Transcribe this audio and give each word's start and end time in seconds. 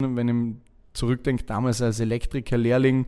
wenn 0.00 0.28
ich 0.28 0.98
zurückdenke, 0.98 1.44
damals 1.44 1.80
als 1.80 2.00
Elektrikerlehrling 2.00 3.06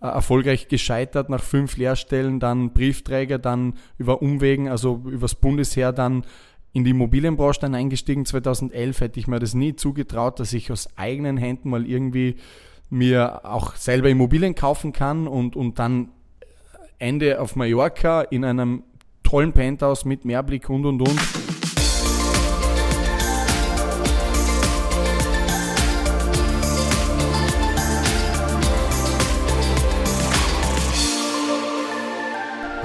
äh, 0.00 0.06
erfolgreich 0.06 0.68
gescheitert 0.68 1.30
nach 1.30 1.42
fünf 1.42 1.76
Lehrstellen, 1.76 2.40
dann 2.40 2.72
Briefträger, 2.72 3.38
dann 3.38 3.74
über 3.98 4.20
Umwegen, 4.20 4.68
also 4.68 5.02
übers 5.06 5.34
Bundesheer 5.34 5.92
dann 5.92 6.24
in 6.72 6.84
die 6.84 6.90
Immobilienbranche 6.90 7.60
dann 7.60 7.74
eingestiegen. 7.74 8.26
2011 8.26 9.00
hätte 9.00 9.20
ich 9.20 9.26
mir 9.26 9.38
das 9.38 9.54
nie 9.54 9.76
zugetraut, 9.76 10.38
dass 10.38 10.52
ich 10.52 10.70
aus 10.70 10.88
eigenen 10.96 11.38
Händen 11.38 11.70
mal 11.70 11.86
irgendwie 11.86 12.36
mir 12.90 13.44
auch 13.44 13.74
selber 13.74 14.10
Immobilien 14.10 14.54
kaufen 14.54 14.92
kann 14.92 15.26
und, 15.26 15.56
und 15.56 15.78
dann 15.78 16.10
Ende 16.98 17.40
auf 17.40 17.56
Mallorca 17.56 18.22
in 18.22 18.44
einem 18.44 18.82
tollen 19.22 19.52
Penthouse 19.52 20.04
mit 20.04 20.24
Mehrblick 20.24 20.68
und 20.68 20.84
und 20.84 21.00
und. 21.00 21.55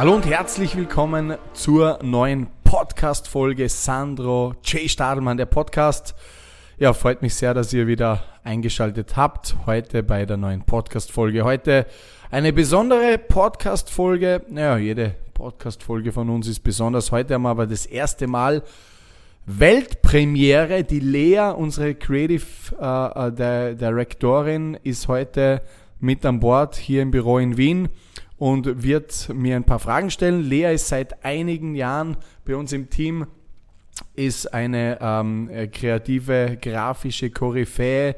Hallo 0.01 0.15
und 0.15 0.25
herzlich 0.25 0.75
willkommen 0.75 1.35
zur 1.53 1.99
neuen 2.01 2.47
Podcast-Folge 2.63 3.69
Sandro 3.69 4.55
J. 4.63 4.89
Stadelmann, 4.89 5.37
der 5.37 5.45
Podcast. 5.45 6.15
Ja, 6.79 6.93
freut 6.93 7.21
mich 7.21 7.35
sehr, 7.35 7.53
dass 7.53 7.71
ihr 7.71 7.85
wieder 7.85 8.23
eingeschaltet 8.43 9.15
habt. 9.15 9.55
Heute 9.67 10.01
bei 10.01 10.25
der 10.25 10.37
neuen 10.37 10.63
Podcast-Folge. 10.63 11.43
Heute 11.43 11.85
eine 12.31 12.51
besondere 12.51 13.19
Podcast-Folge. 13.19 14.43
Naja, 14.49 14.77
jede 14.77 15.13
Podcast-Folge 15.35 16.11
von 16.11 16.31
uns 16.31 16.47
ist 16.47 16.61
besonders. 16.61 17.11
Heute 17.11 17.35
haben 17.35 17.43
wir 17.43 17.49
aber 17.49 17.67
das 17.67 17.85
erste 17.85 18.25
Mal 18.25 18.63
Weltpremiere. 19.45 20.83
Die 20.83 20.99
Lea, 20.99 21.53
unsere 21.55 21.93
Creative 21.93 22.41
äh, 22.79 23.75
Directorin, 23.75 24.79
ist 24.81 25.07
heute 25.07 25.61
mit 25.99 26.25
an 26.25 26.39
Bord 26.39 26.75
hier 26.75 27.03
im 27.03 27.11
Büro 27.11 27.37
in 27.37 27.55
Wien 27.55 27.89
und 28.41 28.81
wird 28.81 29.29
mir 29.35 29.55
ein 29.55 29.65
paar 29.65 29.77
Fragen 29.77 30.09
stellen. 30.09 30.41
Lea 30.41 30.73
ist 30.73 30.87
seit 30.87 31.23
einigen 31.23 31.75
Jahren 31.75 32.17
bei 32.43 32.55
uns 32.55 32.73
im 32.73 32.89
Team, 32.89 33.27
ist 34.15 34.51
eine 34.51 34.97
ähm, 34.99 35.47
kreative, 35.71 36.57
grafische 36.59 37.29
Koryphäe, 37.29 38.15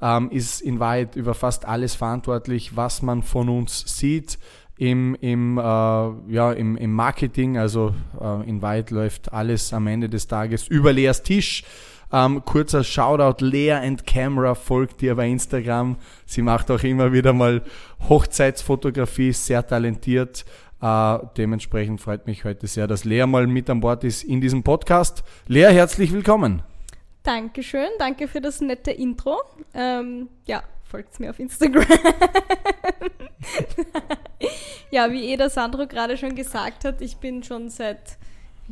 ähm, 0.00 0.30
ist 0.30 0.62
in 0.62 0.80
Wahrheit 0.80 1.14
über 1.14 1.34
fast 1.34 1.66
alles 1.66 1.94
verantwortlich, 1.94 2.74
was 2.74 3.02
man 3.02 3.22
von 3.22 3.50
uns 3.50 3.98
sieht 3.98 4.38
im, 4.78 5.14
im, 5.20 5.58
äh, 5.58 5.62
ja, 5.62 6.52
im, 6.52 6.78
im 6.78 6.94
Marketing. 6.94 7.58
Also 7.58 7.94
äh, 8.18 8.48
in 8.48 8.62
Wahrheit 8.62 8.90
läuft 8.90 9.30
alles 9.30 9.74
am 9.74 9.88
Ende 9.88 10.08
des 10.08 10.26
Tages 10.26 10.68
über 10.68 10.94
Leas 10.94 11.22
Tisch. 11.22 11.64
Ähm, 12.12 12.44
kurzer 12.44 12.82
Shoutout, 12.82 13.44
Lea 13.44 13.72
and 13.72 14.06
Camera 14.06 14.54
folgt 14.54 15.02
ihr 15.02 15.14
bei 15.14 15.28
Instagram. 15.28 15.96
Sie 16.26 16.42
macht 16.42 16.70
auch 16.70 16.82
immer 16.82 17.12
wieder 17.12 17.32
mal 17.32 17.62
Hochzeitsfotografie, 18.08 19.32
sehr 19.32 19.66
talentiert. 19.66 20.44
Äh, 20.82 21.18
dementsprechend 21.36 22.00
freut 22.00 22.26
mich 22.26 22.44
heute 22.44 22.66
sehr, 22.66 22.86
dass 22.86 23.04
Lea 23.04 23.26
mal 23.26 23.46
mit 23.46 23.70
an 23.70 23.80
Bord 23.80 24.02
ist 24.02 24.24
in 24.24 24.40
diesem 24.40 24.62
Podcast. 24.62 25.22
Lea, 25.46 25.72
herzlich 25.72 26.12
willkommen. 26.12 26.62
Dankeschön, 27.22 27.88
danke 27.98 28.28
für 28.28 28.40
das 28.40 28.60
nette 28.60 28.90
Intro. 28.90 29.38
Ähm, 29.74 30.28
ja, 30.46 30.62
folgt 30.84 31.20
mir 31.20 31.30
auf 31.30 31.38
Instagram. 31.38 31.84
ja, 34.90 35.12
wie 35.12 35.32
eh 35.32 35.36
der 35.36 35.50
Sandro 35.50 35.86
gerade 35.86 36.16
schon 36.16 36.34
gesagt 36.34 36.84
hat, 36.84 37.02
ich 37.02 37.18
bin 37.18 37.42
schon 37.42 37.68
seit 37.68 38.16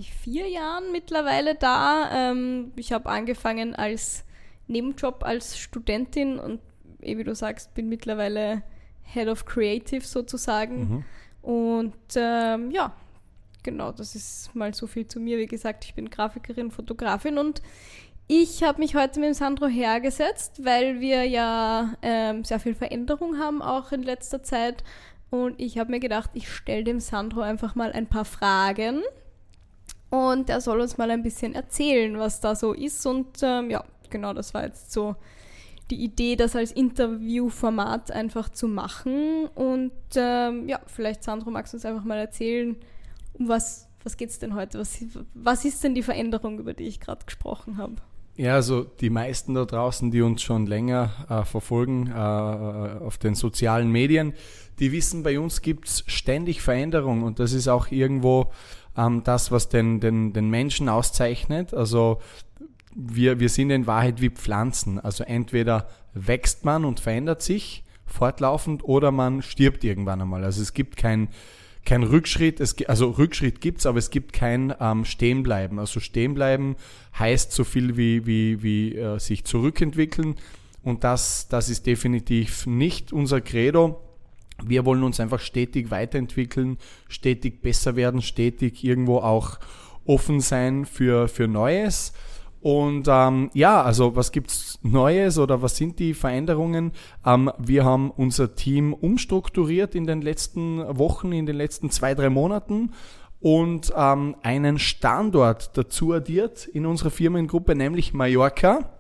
vier 0.04 0.48
Jahren 0.48 0.92
mittlerweile 0.92 1.54
da. 1.54 2.10
Ähm, 2.12 2.72
ich 2.76 2.92
habe 2.92 3.08
angefangen 3.08 3.74
als 3.74 4.24
Nebenjob 4.66 5.24
als 5.24 5.58
Studentin 5.58 6.38
und 6.38 6.60
eh 7.00 7.16
wie 7.16 7.24
du 7.24 7.34
sagst, 7.34 7.74
bin 7.74 7.88
mittlerweile 7.88 8.62
Head 9.02 9.28
of 9.28 9.44
Creative 9.44 10.04
sozusagen. 10.04 10.78
Mhm. 10.78 11.04
Und 11.42 11.94
ähm, 12.16 12.70
ja, 12.70 12.92
genau, 13.62 13.92
das 13.92 14.14
ist 14.14 14.54
mal 14.54 14.74
so 14.74 14.86
viel 14.86 15.06
zu 15.06 15.20
mir. 15.20 15.38
Wie 15.38 15.46
gesagt, 15.46 15.84
ich 15.84 15.94
bin 15.94 16.10
Grafikerin, 16.10 16.70
Fotografin 16.70 17.38
und 17.38 17.62
ich 18.26 18.62
habe 18.62 18.80
mich 18.80 18.94
heute 18.94 19.20
mit 19.20 19.28
dem 19.28 19.34
Sandro 19.34 19.66
hergesetzt, 19.66 20.62
weil 20.64 21.00
wir 21.00 21.24
ja 21.24 21.94
ähm, 22.02 22.44
sehr 22.44 22.60
viel 22.60 22.74
Veränderung 22.74 23.38
haben, 23.38 23.62
auch 23.62 23.90
in 23.90 24.02
letzter 24.02 24.42
Zeit. 24.42 24.84
Und 25.30 25.58
ich 25.58 25.78
habe 25.78 25.90
mir 25.90 26.00
gedacht, 26.00 26.30
ich 26.34 26.50
stelle 26.50 26.84
dem 26.84 27.00
Sandro 27.00 27.40
einfach 27.40 27.74
mal 27.74 27.92
ein 27.92 28.06
paar 28.06 28.26
Fragen, 28.26 29.02
und 30.10 30.48
er 30.48 30.60
soll 30.60 30.80
uns 30.80 30.96
mal 30.96 31.10
ein 31.10 31.22
bisschen 31.22 31.54
erzählen, 31.54 32.18
was 32.18 32.40
da 32.40 32.54
so 32.54 32.72
ist. 32.72 33.04
Und 33.06 33.38
ähm, 33.42 33.70
ja, 33.70 33.84
genau, 34.10 34.32
das 34.32 34.54
war 34.54 34.64
jetzt 34.64 34.92
so 34.92 35.16
die 35.90 36.02
Idee, 36.02 36.36
das 36.36 36.56
als 36.56 36.72
Interviewformat 36.72 38.10
einfach 38.10 38.48
zu 38.48 38.68
machen. 38.68 39.46
Und 39.54 39.92
ähm, 40.16 40.68
ja, 40.68 40.80
vielleicht 40.86 41.24
Sandro, 41.24 41.50
magst 41.50 41.72
du 41.72 41.76
uns 41.76 41.84
einfach 41.84 42.04
mal 42.04 42.18
erzählen, 42.18 42.76
um 43.34 43.48
was, 43.48 43.88
was 44.02 44.16
geht 44.16 44.30
es 44.30 44.38
denn 44.38 44.54
heute? 44.54 44.78
Was, 44.78 45.04
was 45.34 45.64
ist 45.64 45.82
denn 45.84 45.94
die 45.94 46.02
Veränderung, 46.02 46.58
über 46.58 46.74
die 46.74 46.84
ich 46.84 47.00
gerade 47.00 47.24
gesprochen 47.24 47.76
habe? 47.76 47.96
Ja, 48.36 48.54
also 48.54 48.84
die 48.84 49.10
meisten 49.10 49.54
da 49.54 49.64
draußen, 49.64 50.12
die 50.12 50.22
uns 50.22 50.42
schon 50.42 50.66
länger 50.66 51.10
äh, 51.28 51.44
verfolgen 51.44 52.06
äh, 52.06 52.12
auf 52.12 53.18
den 53.18 53.34
sozialen 53.34 53.90
Medien, 53.90 54.32
die 54.78 54.92
wissen, 54.92 55.24
bei 55.24 55.40
uns 55.40 55.60
gibt 55.60 55.88
es 55.88 56.04
ständig 56.06 56.62
Veränderung 56.62 57.24
und 57.24 57.40
das 57.40 57.52
ist 57.52 57.66
auch 57.66 57.90
irgendwo 57.90 58.52
ähm, 58.98 59.22
das, 59.24 59.50
was 59.50 59.68
den, 59.68 60.00
den, 60.00 60.32
den 60.34 60.50
Menschen 60.50 60.88
auszeichnet. 60.88 61.72
Also 61.72 62.20
wir, 62.94 63.40
wir 63.40 63.48
sind 63.48 63.70
in 63.70 63.86
Wahrheit 63.86 64.20
wie 64.20 64.30
Pflanzen. 64.30 64.98
Also 64.98 65.24
entweder 65.24 65.88
wächst 66.12 66.64
man 66.64 66.84
und 66.84 67.00
verändert 67.00 67.40
sich 67.40 67.84
fortlaufend 68.06 68.84
oder 68.84 69.12
man 69.12 69.42
stirbt 69.42 69.84
irgendwann 69.84 70.20
einmal. 70.20 70.44
Also 70.44 70.60
es 70.62 70.74
gibt 70.74 70.96
kein, 70.96 71.28
kein 71.84 72.02
Rückschritt, 72.02 72.60
es, 72.60 72.76
also 72.88 73.10
Rückschritt 73.10 73.60
gibt's, 73.60 73.86
aber 73.86 73.98
es 73.98 74.10
gibt 74.10 74.32
kein 74.32 74.74
ähm, 74.80 75.04
Stehenbleiben. 75.04 75.78
Also 75.78 76.00
Stehenbleiben 76.00 76.76
heißt 77.18 77.52
so 77.52 77.64
viel 77.64 77.96
wie, 77.96 78.26
wie, 78.26 78.62
wie 78.62 78.96
äh, 78.96 79.18
sich 79.18 79.44
zurückentwickeln 79.44 80.36
und 80.82 81.04
das, 81.04 81.48
das 81.48 81.68
ist 81.68 81.86
definitiv 81.86 82.66
nicht 82.66 83.12
unser 83.12 83.40
Credo. 83.40 84.00
Wir 84.64 84.84
wollen 84.84 85.02
uns 85.02 85.20
einfach 85.20 85.40
stetig 85.40 85.90
weiterentwickeln, 85.90 86.78
stetig 87.08 87.62
besser 87.62 87.96
werden, 87.96 88.22
stetig 88.22 88.82
irgendwo 88.84 89.18
auch 89.18 89.58
offen 90.04 90.40
sein 90.40 90.84
für, 90.84 91.28
für 91.28 91.46
Neues. 91.46 92.12
Und 92.60 93.06
ähm, 93.08 93.50
ja, 93.54 93.82
also 93.82 94.16
was 94.16 94.32
gibt's 94.32 94.80
Neues 94.82 95.38
oder 95.38 95.62
was 95.62 95.76
sind 95.76 95.98
die 96.00 96.12
Veränderungen? 96.12 96.92
Ähm, 97.24 97.52
wir 97.58 97.84
haben 97.84 98.10
unser 98.10 98.56
Team 98.56 98.92
umstrukturiert 98.92 99.94
in 99.94 100.06
den 100.06 100.22
letzten 100.22 100.78
Wochen, 100.98 101.32
in 101.32 101.46
den 101.46 101.56
letzten 101.56 101.90
zwei, 101.90 102.14
drei 102.14 102.30
Monaten 102.30 102.92
und 103.40 103.92
ähm, 103.96 104.34
einen 104.42 104.80
Standort 104.80 105.76
dazu 105.76 106.12
addiert 106.12 106.66
in 106.66 106.86
unserer 106.86 107.10
Firmengruppe, 107.10 107.76
nämlich 107.76 108.12
Mallorca 108.12 108.90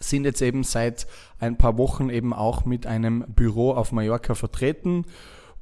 sind 0.00 0.24
jetzt 0.24 0.42
eben 0.42 0.64
seit 0.64 1.06
ein 1.40 1.56
paar 1.56 1.78
Wochen 1.78 2.10
eben 2.10 2.32
auch 2.32 2.64
mit 2.64 2.86
einem 2.86 3.24
Büro 3.28 3.72
auf 3.72 3.92
Mallorca 3.92 4.34
vertreten. 4.34 5.04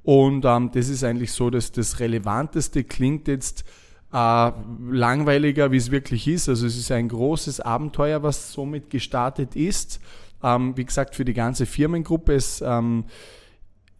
Und 0.03 0.45
ähm, 0.45 0.71
das 0.73 0.89
ist 0.89 1.05
eigentlich 1.05 1.33
so, 1.33 1.51
dass 1.51 1.73
das 1.73 2.01
Relevanteste 2.01 2.85
klingt 2.85 3.29
jetzt 3.29 3.65
äh, 4.13 4.51
langweiliger, 4.91 5.71
wie 5.71 5.77
es 5.77 5.91
wirklich 5.91 6.27
ist. 6.29 6.49
Also 6.49 6.67
es 6.67 6.77
ist 6.77 6.91
ein 6.91 7.09
großes 7.09 7.61
Abenteuer, 7.61 8.23
was 8.23 8.53
somit 8.53 8.91
gestartet 8.91 9.55
ist. 9.55 10.01
Ähm, 10.43 10.77
wie 10.77 10.85
gesagt, 10.85 11.15
für 11.15 11.25
die 11.25 11.35
ganze 11.35 11.67
Firmengruppe. 11.67 12.35
Es 12.35 12.63
ähm, 12.63 13.05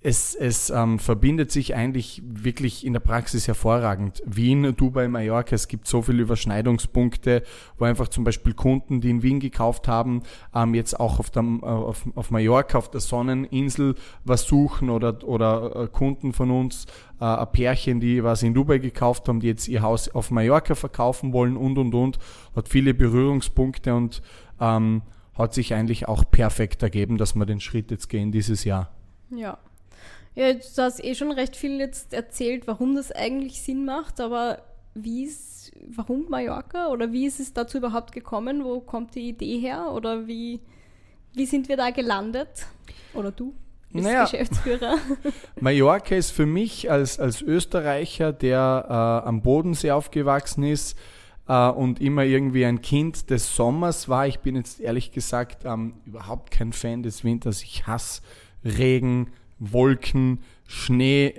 es, 0.01 0.37
es 0.37 0.71
ähm, 0.71 1.01
verbindet 1.01 1.51
sich 1.51 1.75
eigentlich 1.75 2.23
wirklich 2.25 2.87
in 2.87 2.93
der 2.93 3.01
Praxis 3.01 3.49
hervorragend. 3.49 4.23
Wien, 4.25 4.75
Dubai, 4.77 5.09
Mallorca, 5.09 5.57
es 5.57 5.67
gibt 5.67 5.89
so 5.89 6.03
viele 6.03 6.23
Überschneidungspunkte, 6.23 7.43
wo 7.79 7.85
einfach 7.85 8.07
zum 8.07 8.23
Beispiel 8.23 8.55
Kunden, 8.55 9.01
die 9.01 9.11
in 9.11 9.23
Wien 9.25 9.41
gekauft 9.41 9.89
haben, 9.89 10.23
ähm, 10.55 10.75
jetzt 10.75 10.99
auch 11.01 11.19
auf, 11.19 11.31
der, 11.31 11.43
äh, 11.43 11.67
auf, 11.67 12.07
auf 12.15 12.31
Mallorca, 12.31 12.79
auf 12.79 12.93
der 12.93 13.01
Sonneninsel 13.01 13.97
was 14.25 14.45
suchen 14.45 14.89
oder, 14.89 15.27
oder 15.27 15.75
äh, 15.75 15.87
Kunden 15.89 16.33
von 16.33 16.53
uns, 16.53 16.87
äh, 17.21 17.25
ein 17.25 17.51
Pärchen, 17.51 17.99
die 17.99 18.23
was 18.23 18.45
in 18.45 18.55
Dubai 18.55 18.79
gekauft 18.79 19.29
haben, 19.29 19.41
die 19.41 19.49
jetzt 19.49 19.67
ihr 19.67 19.83
Haus 19.83 20.09
auf 20.15 20.31
Mallorca 20.31 20.77
verkaufen 20.77 21.33
wollen 21.33 21.57
und 21.57 21.77
und 21.77 21.93
und, 21.93 22.19
hat 22.55 22.69
viele 22.69 22.95
Berührungspunkte 22.95 23.93
und 23.97 24.23
ähm, 24.61 25.03
hat 25.35 25.55
sich 25.55 25.75
eigentlich 25.75 26.07
auch 26.07 26.23
perfekt 26.31 26.85
ergeben, 26.85 27.17
dass 27.19 27.35
wir 27.35 27.47
den 27.47 27.61
Schritt 27.61 27.91
jetzt 27.91 28.09
gehen 28.09 28.31
dieses 28.31 28.63
Jahr. 28.63 28.93
Ja, 29.31 29.59
ja, 30.39 30.53
du 30.53 30.83
hast 30.83 31.03
eh 31.03 31.15
schon 31.15 31.33
recht 31.33 31.57
viel 31.57 31.81
jetzt 31.81 32.13
erzählt, 32.13 32.67
warum 32.67 32.95
das 32.95 33.11
eigentlich 33.11 33.61
Sinn 33.61 33.85
macht, 33.85 34.21
aber 34.21 34.63
wie 34.95 35.25
ist, 35.25 35.73
warum 35.89 36.29
Mallorca 36.29 36.89
oder 36.89 37.13
wie 37.13 37.27
ist 37.27 37.41
es 37.41 37.53
dazu 37.53 37.79
überhaupt 37.79 38.13
gekommen? 38.13 38.65
Wo 38.65 38.81
kommt 38.81 39.15
die 39.17 39.29
Idee 39.29 39.59
her 39.59 39.91
oder 39.93 40.29
wie, 40.29 40.61
wie 41.35 41.47
sind 41.47 41.69
wir 41.69 41.77
da 41.77 41.91
gelandet? 41.91 42.67
Oder 43.15 43.33
du? 43.33 43.53
als 43.95 44.05
naja, 44.05 44.25
Geschäftsführer. 44.25 44.99
Mallorca 45.61 46.15
ist 46.15 46.31
für 46.31 46.47
mich 46.47 46.91
als, 46.91 47.19
als 47.19 47.43
Österreicher, 47.43 48.33
der 48.33 48.85
äh, 48.89 49.29
am 49.29 49.43
Bodensee 49.43 49.91
aufgewachsen 49.91 50.63
ist, 50.63 50.97
äh, 51.49 51.69
und 51.69 52.01
immer 52.01 52.23
irgendwie 52.25 52.65
ein 52.65 52.81
Kind 52.83 53.31
des 53.31 53.57
Sommers 53.57 54.09
war. 54.09 54.27
Ich 54.27 54.41
bin 54.41 54.55
jetzt 54.55 54.81
ehrlich 54.81 55.11
gesagt 55.11 55.65
ähm, 55.65 55.95
überhaupt 56.05 56.51
kein 56.51 56.73
Fan 56.73 57.03
des 57.03 57.25
Winters. 57.25 57.63
Ich 57.63 57.87
hasse 57.87 58.23
Regen, 58.65 59.33
Wolken, 59.59 60.41
Schnee. 60.67 61.35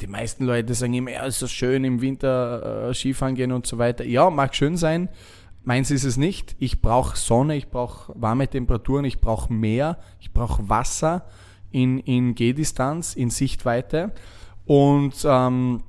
Die 0.00 0.06
meisten 0.06 0.44
Leute 0.44 0.74
sagen 0.74 0.94
immer, 0.94 1.10
ja, 1.10 1.24
ist 1.24 1.38
so 1.38 1.46
schön 1.46 1.84
im 1.84 2.00
Winter 2.00 2.88
äh, 2.88 2.94
Skifahren 2.94 3.34
gehen 3.34 3.52
und 3.52 3.66
so 3.66 3.78
weiter. 3.78 4.04
Ja, 4.04 4.30
mag 4.30 4.54
schön 4.54 4.76
sein. 4.76 5.08
Meins 5.62 5.90
ist 5.90 6.04
es 6.04 6.16
nicht. 6.16 6.56
Ich 6.58 6.80
brauche 6.80 7.16
Sonne, 7.16 7.56
ich 7.56 7.68
brauche 7.68 8.12
warme 8.16 8.48
Temperaturen, 8.48 9.04
ich 9.04 9.20
brauche 9.20 9.52
Meer, 9.52 9.98
ich 10.18 10.32
brauche 10.32 10.68
Wasser 10.68 11.26
in, 11.70 11.98
in 11.98 12.34
Gehdistanz, 12.34 13.14
in 13.14 13.28
Sichtweite. 13.28 14.12
Und 14.64 15.14
ähm, 15.24 15.82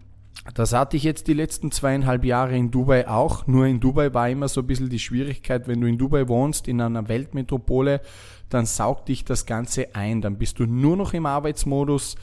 das 0.56 0.74
hatte 0.74 0.98
ich 0.98 1.04
jetzt 1.04 1.28
die 1.28 1.34
letzten 1.34 1.72
zweieinhalb 1.72 2.26
Jahre 2.26 2.58
in 2.58 2.72
Dubai 2.72 3.08
auch. 3.08 3.46
Nur 3.46 3.68
in 3.68 3.80
Dubai 3.80 4.14
war 4.14 4.30
immer 4.30 4.48
so 4.48 4.62
ein 4.62 4.68
bisschen 4.68 4.90
die 4.90 5.00
Schwierigkeit, 5.00 5.68
wenn 5.68 5.82
du 5.82 5.88
in 5.88 6.00
Dubai 6.00 6.28
wohnst, 6.28 6.68
in 6.68 6.82
einer 6.82 7.08
Weltmetropole, 7.08 8.02
dann 8.50 8.66
saugt 8.66 9.08
dich 9.08 9.24
das 9.24 9.46
Ganze 9.46 9.96
ein. 9.96 10.22
Dann 10.22 10.38
bist 10.38 10.60
du 10.60 10.66
nur 10.66 10.98
noch 10.98 11.14
im 11.14 11.28
Arbeitsmodus, 11.28 12.16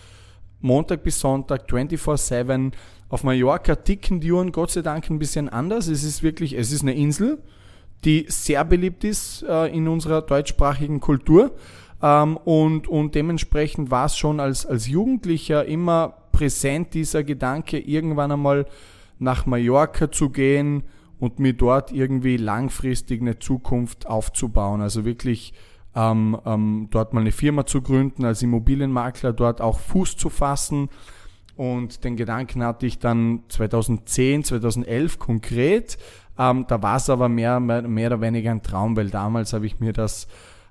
Montag 0.61 1.05
bis 1.05 1.21
Sonntag, 1.21 1.71
24-7. 1.71 2.73
Auf 3.09 3.23
Mallorca 3.23 3.77
ticken 3.77 4.21
die 4.21 4.33
Uhren 4.33 4.51
Gott 4.51 4.73
sei 4.73 4.83
Dank 4.83 5.09
ein 5.09 5.21
bisschen 5.21 5.49
anders. 5.49 5.87
Es 5.87 6.03
ist 6.03 6.25
wirklich, 6.25 6.55
es 6.55 6.73
ist 6.73 6.83
eine 6.83 6.95
Insel, 6.95 7.39
die 8.05 8.27
sehr 8.29 8.65
beliebt 8.65 9.05
ist 9.05 9.45
äh, 9.45 9.67
in 9.69 9.87
unserer 9.87 10.23
deutschsprachigen 10.23 11.01
Kultur. 11.01 11.53
Ähm, 12.03 12.37
und, 12.37 12.89
und 12.89 13.15
dementsprechend 13.15 13.91
war 13.91 14.07
es 14.07 14.17
schon 14.17 14.41
als, 14.41 14.67
als 14.67 14.87
Jugendlicher 14.87 15.65
immer 15.65 16.15
präsent 16.33 16.95
dieser 16.95 17.25
Gedanke, 17.25 17.79
irgendwann 17.79 18.33
einmal 18.33 18.67
nach 19.19 19.47
Mallorca 19.47 20.11
zu 20.11 20.31
gehen 20.31 20.85
und 21.19 21.41
mir 21.41 21.53
dort 21.53 21.91
irgendwie 21.93 22.37
langfristig 22.37 23.21
eine 23.21 23.39
Zukunft 23.39 24.07
aufzubauen. 24.07 24.81
Also 24.81 25.05
wirklich 25.05 25.53
ähm, 25.97 26.39
ähm, 26.47 26.89
dort 26.91 27.13
mal 27.13 27.21
eine 27.21 27.33
Firma 27.33 27.67
zu 27.67 27.83
gründen, 27.83 28.25
als 28.25 28.43
Immobilienmakler 28.43 29.33
dort 29.33 29.61
auch 29.61 29.81
Fuß 29.81 30.17
zu 30.17 30.31
fassen. 30.31 30.91
Und 31.57 32.05
den 32.05 32.17
Gedanken 32.17 32.63
hatte 32.63 32.87
ich 32.87 33.01
dann 33.01 33.43
2010, 33.49 34.45
2011 34.45 35.19
konkret. 35.19 35.99
Ähm, 36.39 36.67
da 36.69 36.81
war 36.81 36.99
es 36.99 37.11
aber 37.11 37.29
mehr, 37.29 37.59
mehr, 37.59 37.83
mehr 37.83 38.11
oder 38.11 38.21
weniger 38.21 38.53
ein 38.53 38.63
Traum, 38.63 38.97
weil 38.97 39.11
damals 39.11 39.53
habe 39.53 39.67
ich 39.67 39.81
mir 39.81 39.93
das 39.93 40.29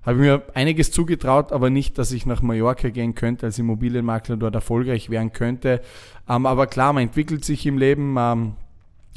habe 0.08 0.20
mir 0.20 0.44
einiges 0.54 0.92
zugetraut, 0.92 1.52
aber 1.52 1.70
nicht, 1.70 1.98
dass 1.98 2.14
ich 2.14 2.26
nach 2.26 2.42
Mallorca 2.42 2.90
gehen 2.90 3.14
könnte, 3.14 3.46
als 3.46 3.60
Immobilienmakler 3.60 4.38
dort 4.38 4.56
erfolgreich 4.56 5.10
werden 5.10 5.34
könnte. 5.34 5.82
Ähm, 6.30 6.46
aber 6.46 6.66
klar, 6.68 6.94
man 6.94 7.04
entwickelt 7.04 7.44
sich 7.44 7.66
im 7.66 7.78
Leben, 7.78 8.14
man 8.14 8.56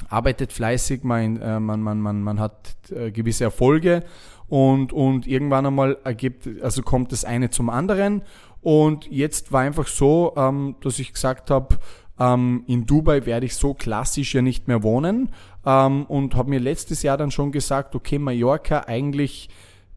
arbeitet 0.08 0.52
fleißig, 0.52 1.04
man, 1.04 1.36
äh, 1.36 1.60
man, 1.60 1.80
man, 1.80 2.00
man, 2.00 2.22
man 2.22 2.40
hat 2.40 2.74
äh, 2.90 3.12
gewisse 3.12 3.44
Erfolge 3.44 4.02
und, 4.48 4.92
und 4.92 5.28
irgendwann 5.28 5.64
einmal 5.64 5.96
ergibt, 6.02 6.48
also 6.60 6.82
kommt 6.82 7.12
das 7.12 7.24
eine 7.24 7.50
zum 7.50 7.70
anderen. 7.70 8.22
Und 8.60 9.06
jetzt 9.06 9.52
war 9.52 9.60
einfach 9.60 9.86
so, 9.86 10.34
ähm, 10.36 10.74
dass 10.80 10.98
ich 10.98 11.12
gesagt 11.12 11.50
habe, 11.50 11.78
ähm, 12.18 12.64
in 12.66 12.84
Dubai 12.84 13.26
werde 13.26 13.46
ich 13.46 13.54
so 13.54 13.74
klassisch 13.74 14.34
ja 14.34 14.42
nicht 14.42 14.66
mehr 14.66 14.82
wohnen 14.82 15.30
und 15.62 16.34
habe 16.36 16.48
mir 16.48 16.58
letztes 16.58 17.02
Jahr 17.02 17.18
dann 17.18 17.30
schon 17.30 17.52
gesagt, 17.52 17.94
okay, 17.94 18.18
Mallorca 18.18 18.84
eigentlich 18.86 19.50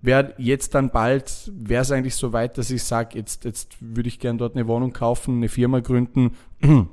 wäre 0.04 0.34
jetzt 0.38 0.76
dann 0.76 0.92
bald, 0.92 1.52
wäre 1.56 1.82
es 1.82 1.92
eigentlich 1.92 2.16
so 2.16 2.34
weit, 2.34 2.58
dass 2.58 2.70
ich 2.70 2.84
sage, 2.84 3.18
jetzt, 3.18 3.46
jetzt 3.46 3.78
würde 3.80 4.10
ich 4.10 4.20
gerne 4.20 4.38
dort 4.38 4.56
eine 4.56 4.68
Wohnung 4.68 4.92
kaufen, 4.92 5.38
eine 5.38 5.50
Firma 5.50 5.80
gründen 5.80 6.36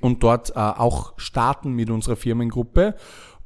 und 0.00 0.22
dort 0.22 0.50
äh, 0.50 0.58
auch 0.58 1.14
starten 1.16 1.72
mit 1.72 1.88
unserer 1.90 2.16
Firmengruppe. 2.16 2.94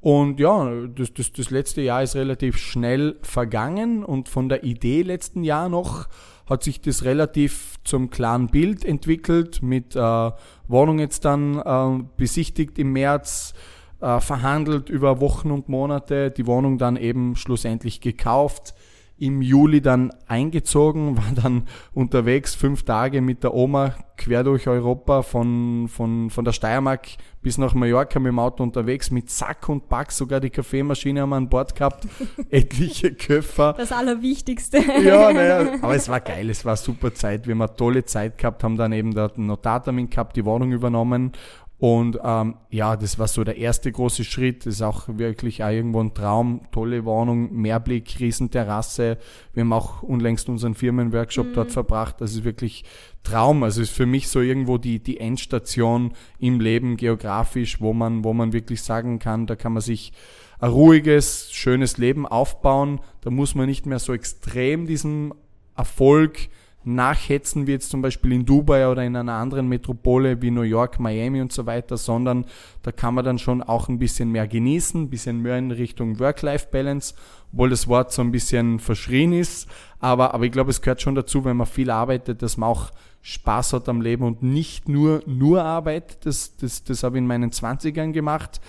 Und 0.00 0.40
ja, 0.40 0.86
das, 0.94 1.14
das, 1.14 1.32
das 1.32 1.50
letzte 1.50 1.82
Jahr 1.82 2.02
ist 2.02 2.16
relativ 2.16 2.58
schnell 2.58 3.16
vergangen 3.22 4.04
und 4.04 4.28
von 4.28 4.48
der 4.48 4.64
Idee 4.64 5.02
letzten 5.02 5.44
Jahr 5.44 5.68
noch 5.68 6.08
hat 6.48 6.62
sich 6.62 6.80
das 6.80 7.04
relativ 7.04 7.76
zum 7.84 8.10
klaren 8.10 8.48
Bild 8.48 8.84
entwickelt, 8.84 9.62
mit 9.62 9.96
äh, 9.96 10.30
Wohnung 10.68 10.98
jetzt 10.98 11.24
dann 11.24 11.58
äh, 11.58 12.04
besichtigt 12.16 12.78
im 12.78 12.92
März, 12.92 13.54
äh, 14.00 14.20
verhandelt 14.20 14.88
über 14.88 15.20
Wochen 15.20 15.50
und 15.50 15.68
Monate, 15.68 16.30
die 16.30 16.46
Wohnung 16.46 16.78
dann 16.78 16.96
eben 16.96 17.36
schlussendlich 17.36 18.00
gekauft, 18.00 18.74
im 19.18 19.42
Juli 19.42 19.80
dann 19.80 20.12
eingezogen, 20.26 21.16
war 21.16 21.32
dann 21.34 21.64
unterwegs 21.94 22.54
fünf 22.54 22.82
Tage 22.82 23.20
mit 23.20 23.42
der 23.42 23.54
Oma 23.54 23.94
quer 24.16 24.44
durch 24.44 24.66
Europa 24.66 25.22
von, 25.22 25.88
von, 25.88 26.30
von 26.30 26.44
der 26.44 26.52
Steiermark 26.52 27.08
bis 27.42 27.58
nach 27.58 27.74
Mallorca 27.74 28.18
mit 28.18 28.30
dem 28.30 28.38
Auto 28.38 28.62
unterwegs, 28.62 29.10
mit 29.10 29.30
Sack 29.30 29.68
und 29.68 29.88
Pack, 29.88 30.10
sogar 30.10 30.40
die 30.40 30.50
Kaffeemaschine 30.50 31.20
haben 31.20 31.30
wir 31.30 31.36
an 31.36 31.48
Bord 31.48 31.76
gehabt, 31.76 32.08
etliche 32.50 33.14
Köffer. 33.14 33.74
Das 33.76 33.92
Allerwichtigste. 33.92 34.78
Ja, 34.78 35.32
naja, 35.32 35.74
aber 35.82 35.94
es 35.94 36.08
war 36.08 36.20
geil, 36.20 36.50
es 36.50 36.64
war 36.64 36.76
super 36.76 37.14
Zeit, 37.14 37.46
wir 37.46 37.54
haben 37.54 37.62
eine 37.62 37.76
tolle 37.76 38.04
Zeit 38.04 38.38
gehabt, 38.38 38.64
haben 38.64 38.76
dann 38.76 38.92
eben 38.92 39.14
dort 39.14 39.36
einen 39.36 39.46
Notartermin 39.46 40.10
gehabt, 40.10 40.36
die 40.36 40.44
Wohnung 40.44 40.72
übernommen 40.72 41.32
und 41.78 42.18
ähm, 42.24 42.56
ja, 42.70 42.96
das 42.96 43.18
war 43.18 43.28
so 43.28 43.44
der 43.44 43.58
erste 43.58 43.92
große 43.92 44.24
Schritt. 44.24 44.64
Das 44.64 44.76
ist 44.76 44.82
auch 44.82 45.08
wirklich 45.08 45.62
auch 45.62 45.68
irgendwo 45.68 46.00
ein 46.00 46.14
Traum. 46.14 46.62
Tolle 46.72 47.04
Wohnung, 47.04 47.52
Mehrblick, 47.52 48.18
Riesenterrasse. 48.18 49.18
Wir 49.52 49.60
haben 49.60 49.74
auch 49.74 50.02
unlängst 50.02 50.48
unseren 50.48 50.74
Firmenworkshop 50.74 51.48
mhm. 51.48 51.52
dort 51.52 51.72
verbracht. 51.72 52.16
Das 52.20 52.32
ist 52.32 52.44
wirklich 52.44 52.84
Traum. 53.24 53.62
Also 53.62 53.82
ist 53.82 53.90
für 53.90 54.06
mich 54.06 54.28
so 54.28 54.40
irgendwo 54.40 54.78
die, 54.78 55.02
die 55.02 55.20
Endstation 55.20 56.14
im 56.38 56.60
Leben 56.60 56.96
geografisch, 56.96 57.78
wo 57.78 57.92
man, 57.92 58.24
wo 58.24 58.32
man 58.32 58.54
wirklich 58.54 58.82
sagen 58.82 59.18
kann, 59.18 59.46
da 59.46 59.54
kann 59.54 59.74
man 59.74 59.82
sich 59.82 60.12
ein 60.58 60.70
ruhiges, 60.70 61.52
schönes 61.52 61.98
Leben 61.98 62.26
aufbauen. 62.26 63.00
Da 63.20 63.28
muss 63.28 63.54
man 63.54 63.66
nicht 63.66 63.84
mehr 63.84 63.98
so 63.98 64.14
extrem 64.14 64.86
diesem 64.86 65.34
Erfolg 65.76 66.48
nachhetzen 66.86 67.66
wie 67.66 67.72
jetzt 67.72 67.90
zum 67.90 68.00
Beispiel 68.00 68.32
in 68.32 68.46
Dubai 68.46 68.88
oder 68.88 69.04
in 69.04 69.16
einer 69.16 69.32
anderen 69.32 69.68
Metropole 69.68 70.40
wie 70.40 70.52
New 70.52 70.62
York, 70.62 71.00
Miami 71.00 71.40
und 71.40 71.52
so 71.52 71.66
weiter, 71.66 71.96
sondern 71.96 72.46
da 72.82 72.92
kann 72.92 73.14
man 73.14 73.24
dann 73.24 73.38
schon 73.38 73.60
auch 73.60 73.88
ein 73.88 73.98
bisschen 73.98 74.30
mehr 74.30 74.46
genießen, 74.46 75.02
ein 75.02 75.10
bisschen 75.10 75.42
mehr 75.42 75.58
in 75.58 75.72
Richtung 75.72 76.20
Work-Life-Balance, 76.20 77.14
obwohl 77.52 77.70
das 77.70 77.88
Wort 77.88 78.12
so 78.12 78.22
ein 78.22 78.30
bisschen 78.30 78.78
verschrien 78.78 79.32
ist. 79.32 79.68
Aber, 79.98 80.32
aber 80.32 80.44
ich 80.44 80.52
glaube, 80.52 80.70
es 80.70 80.80
gehört 80.80 81.02
schon 81.02 81.16
dazu, 81.16 81.44
wenn 81.44 81.56
man 81.56 81.66
viel 81.66 81.90
arbeitet, 81.90 82.40
dass 82.42 82.56
man 82.56 82.70
auch 82.70 82.92
Spaß 83.20 83.72
hat 83.72 83.88
am 83.88 84.00
Leben 84.00 84.22
und 84.22 84.44
nicht 84.44 84.88
nur, 84.88 85.22
nur 85.26 85.64
Arbeit. 85.64 86.24
Das, 86.24 86.56
das, 86.56 86.84
das 86.84 87.02
habe 87.02 87.16
ich 87.16 87.22
in 87.22 87.26
meinen 87.26 87.50
20ern 87.50 88.12
gemacht. 88.12 88.60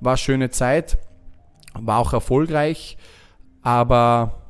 War 0.00 0.16
schöne 0.16 0.48
Zeit, 0.48 0.96
war 1.74 1.98
auch 1.98 2.14
erfolgreich, 2.14 2.96
aber 3.60 4.45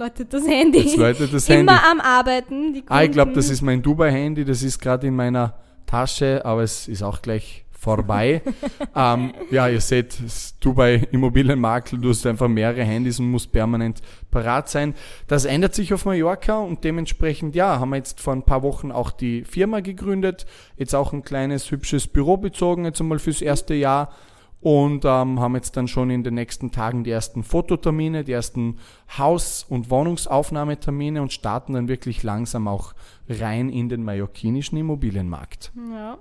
läutet 0.00 0.32
das 0.32 0.46
Handy. 0.46 0.78
Jetzt 0.78 0.96
läutet 0.96 1.32
das 1.32 1.48
Immer 1.48 1.72
Handy. 1.72 1.90
am 1.90 2.00
Arbeiten. 2.00 2.82
Ah, 2.88 3.02
ich 3.02 3.12
glaube, 3.12 3.32
das 3.32 3.50
ist 3.50 3.60
mein 3.60 3.82
Dubai-Handy, 3.82 4.44
das 4.44 4.62
ist 4.62 4.80
gerade 4.80 5.06
in 5.06 5.14
meiner 5.14 5.54
Tasche, 5.86 6.44
aber 6.44 6.62
es 6.62 6.88
ist 6.88 7.02
auch 7.02 7.22
gleich 7.22 7.64
vorbei. 7.70 8.42
ähm, 8.96 9.32
ja, 9.50 9.68
ihr 9.68 9.80
seht, 9.80 10.18
Dubai 10.60 11.06
Immobilienmakler, 11.12 11.98
du 11.98 12.10
hast 12.10 12.26
einfach 12.26 12.48
mehrere 12.48 12.82
Handys 12.82 13.18
und 13.20 13.30
musst 13.30 13.52
permanent 13.52 14.00
parat 14.30 14.68
sein. 14.68 14.94
Das 15.28 15.44
ändert 15.44 15.74
sich 15.74 15.92
auf 15.94 16.04
Mallorca 16.04 16.58
und 16.58 16.82
dementsprechend, 16.84 17.54
ja, 17.54 17.78
haben 17.78 17.90
wir 17.90 17.96
jetzt 17.96 18.20
vor 18.20 18.32
ein 18.32 18.42
paar 18.42 18.62
Wochen 18.62 18.92
auch 18.92 19.10
die 19.10 19.44
Firma 19.44 19.80
gegründet, 19.80 20.46
jetzt 20.76 20.94
auch 20.94 21.12
ein 21.12 21.22
kleines, 21.22 21.70
hübsches 21.70 22.06
Büro 22.06 22.36
bezogen, 22.36 22.84
jetzt 22.84 23.00
einmal 23.00 23.18
fürs 23.18 23.42
erste 23.42 23.74
Jahr 23.74 24.12
und 24.60 25.04
ähm, 25.04 25.40
haben 25.40 25.54
jetzt 25.54 25.76
dann 25.76 25.88
schon 25.88 26.10
in 26.10 26.22
den 26.22 26.34
nächsten 26.34 26.70
Tagen 26.70 27.02
die 27.02 27.10
ersten 27.10 27.42
Fototermine, 27.42 28.24
die 28.24 28.32
ersten 28.32 28.78
Haus- 29.16 29.64
und 29.68 29.90
Wohnungsaufnahmetermine 29.90 31.22
und 31.22 31.32
starten 31.32 31.72
dann 31.72 31.88
wirklich 31.88 32.22
langsam 32.22 32.68
auch 32.68 32.92
rein 33.28 33.70
in 33.70 33.88
den 33.88 34.04
mallorquinischen 34.04 34.76
Immobilienmarkt. 34.78 35.72
Ja. 35.90 36.18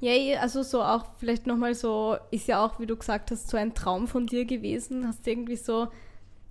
Ja, 0.00 0.40
also 0.40 0.62
so 0.62 0.82
auch 0.82 1.06
vielleicht 1.18 1.46
nochmal 1.46 1.74
so, 1.74 2.16
ist 2.30 2.48
ja 2.48 2.62
auch, 2.62 2.78
wie 2.78 2.86
du 2.86 2.96
gesagt 2.96 3.30
hast, 3.30 3.48
so 3.48 3.56
ein 3.56 3.72
Traum 3.74 4.06
von 4.06 4.26
dir 4.26 4.44
gewesen. 4.44 5.06
Hast 5.06 5.24
du 5.24 5.30
irgendwie 5.30 5.56
so 5.56 5.88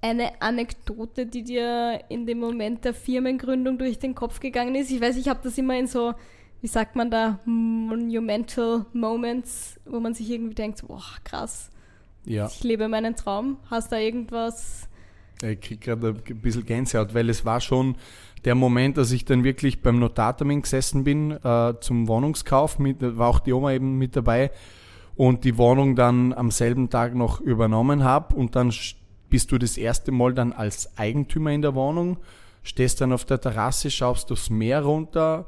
eine 0.01 0.41
Anekdote, 0.41 1.25
die 1.25 1.43
dir 1.43 2.01
in 2.09 2.25
dem 2.25 2.39
Moment 2.39 2.83
der 2.83 2.93
Firmengründung 2.93 3.77
durch 3.77 3.99
den 3.99 4.15
Kopf 4.15 4.39
gegangen 4.39 4.73
ist? 4.75 4.89
Ich 4.89 4.99
weiß, 4.99 5.17
ich 5.17 5.27
habe 5.27 5.41
das 5.43 5.57
immer 5.57 5.77
in 5.77 5.87
so 5.87 6.13
wie 6.63 6.67
sagt 6.67 6.95
man 6.95 7.11
da, 7.11 7.39
monumental 7.43 8.85
Moments, 8.93 9.77
wo 9.83 9.99
man 9.99 10.13
sich 10.13 10.29
irgendwie 10.31 10.55
denkt, 10.55 10.81
boah, 10.87 11.03
krass, 11.25 11.69
ja. 12.23 12.47
ich 12.47 12.63
lebe 12.63 12.87
meinen 12.87 13.17
Traum. 13.17 13.57
Hast 13.69 13.91
da 13.91 13.97
irgendwas? 13.97 14.87
Ich 15.43 15.59
kriege 15.59 15.81
gerade 15.81 16.15
ein 16.25 16.37
bisschen 16.37 16.65
Gänsehaut, 16.65 17.13
weil 17.13 17.29
es 17.29 17.43
war 17.43 17.59
schon 17.59 17.97
der 18.45 18.55
Moment, 18.55 18.95
dass 18.95 19.11
ich 19.11 19.25
dann 19.25 19.43
wirklich 19.43 19.81
beim 19.81 19.99
Notartermin 19.99 20.61
gesessen 20.61 21.03
bin 21.03 21.31
äh, 21.31 21.73
zum 21.81 22.07
Wohnungskauf, 22.07 22.79
mit, 22.79 23.01
war 23.01 23.27
auch 23.27 23.41
die 23.41 23.51
Oma 23.51 23.73
eben 23.73 23.97
mit 23.97 24.15
dabei 24.15 24.49
und 25.17 25.43
die 25.43 25.57
Wohnung 25.57 25.97
dann 25.97 26.31
am 26.31 26.49
selben 26.49 26.89
Tag 26.89 27.13
noch 27.13 27.41
übernommen 27.41 28.05
habe 28.05 28.35
und 28.35 28.55
dann 28.55 28.73
bist 29.29 29.51
du 29.51 29.57
das 29.57 29.75
erste 29.75 30.13
Mal 30.13 30.33
dann 30.33 30.53
als 30.53 30.97
Eigentümer 30.97 31.51
in 31.51 31.61
der 31.61 31.75
Wohnung, 31.75 32.19
stehst 32.61 33.01
dann 33.01 33.11
auf 33.11 33.25
der 33.25 33.41
Terrasse, 33.41 33.91
schaust 33.91 34.29
durchs 34.29 34.49
Meer 34.49 34.83
runter, 34.83 35.45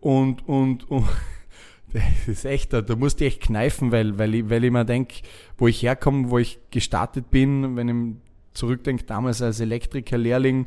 und, 0.00 0.46
und, 0.48 0.90
und 0.90 1.06
das 1.92 2.28
ist 2.28 2.44
echt, 2.44 2.72
da, 2.72 2.82
da 2.82 2.96
musst 2.96 3.20
du 3.20 3.24
echt 3.24 3.42
kneifen, 3.42 3.92
weil, 3.92 4.18
weil, 4.18 4.34
ich, 4.34 4.50
weil 4.50 4.64
ich 4.64 4.70
mir 4.70 4.84
denke, 4.84 5.14
wo 5.56 5.68
ich 5.68 5.82
herkomme, 5.82 6.30
wo 6.30 6.38
ich 6.38 6.58
gestartet 6.70 7.30
bin, 7.30 7.76
wenn 7.76 7.88
ich 7.88 8.56
zurückdenke, 8.58 9.04
damals 9.04 9.42
als 9.42 9.60
Elektrikerlehrling, 9.60 10.66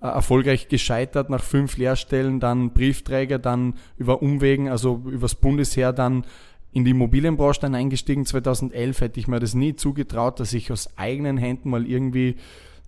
äh, 0.00 0.06
erfolgreich 0.06 0.68
gescheitert 0.68 1.30
nach 1.30 1.42
fünf 1.42 1.76
Lehrstellen, 1.76 2.40
dann 2.40 2.72
Briefträger, 2.72 3.38
dann 3.38 3.74
über 3.98 4.22
Umwegen, 4.22 4.68
also 4.68 5.02
übers 5.06 5.34
Bundesheer 5.34 5.92
dann 5.92 6.24
in 6.72 6.84
die 6.84 6.92
Immobilienbranche 6.92 7.60
dann 7.60 7.74
eingestiegen. 7.74 8.24
2011 8.24 9.00
hätte 9.00 9.20
ich 9.20 9.28
mir 9.28 9.40
das 9.40 9.54
nie 9.54 9.74
zugetraut, 9.74 10.40
dass 10.40 10.52
ich 10.52 10.70
aus 10.72 10.96
eigenen 10.96 11.36
Händen 11.36 11.70
mal 11.70 11.86
irgendwie 11.86 12.36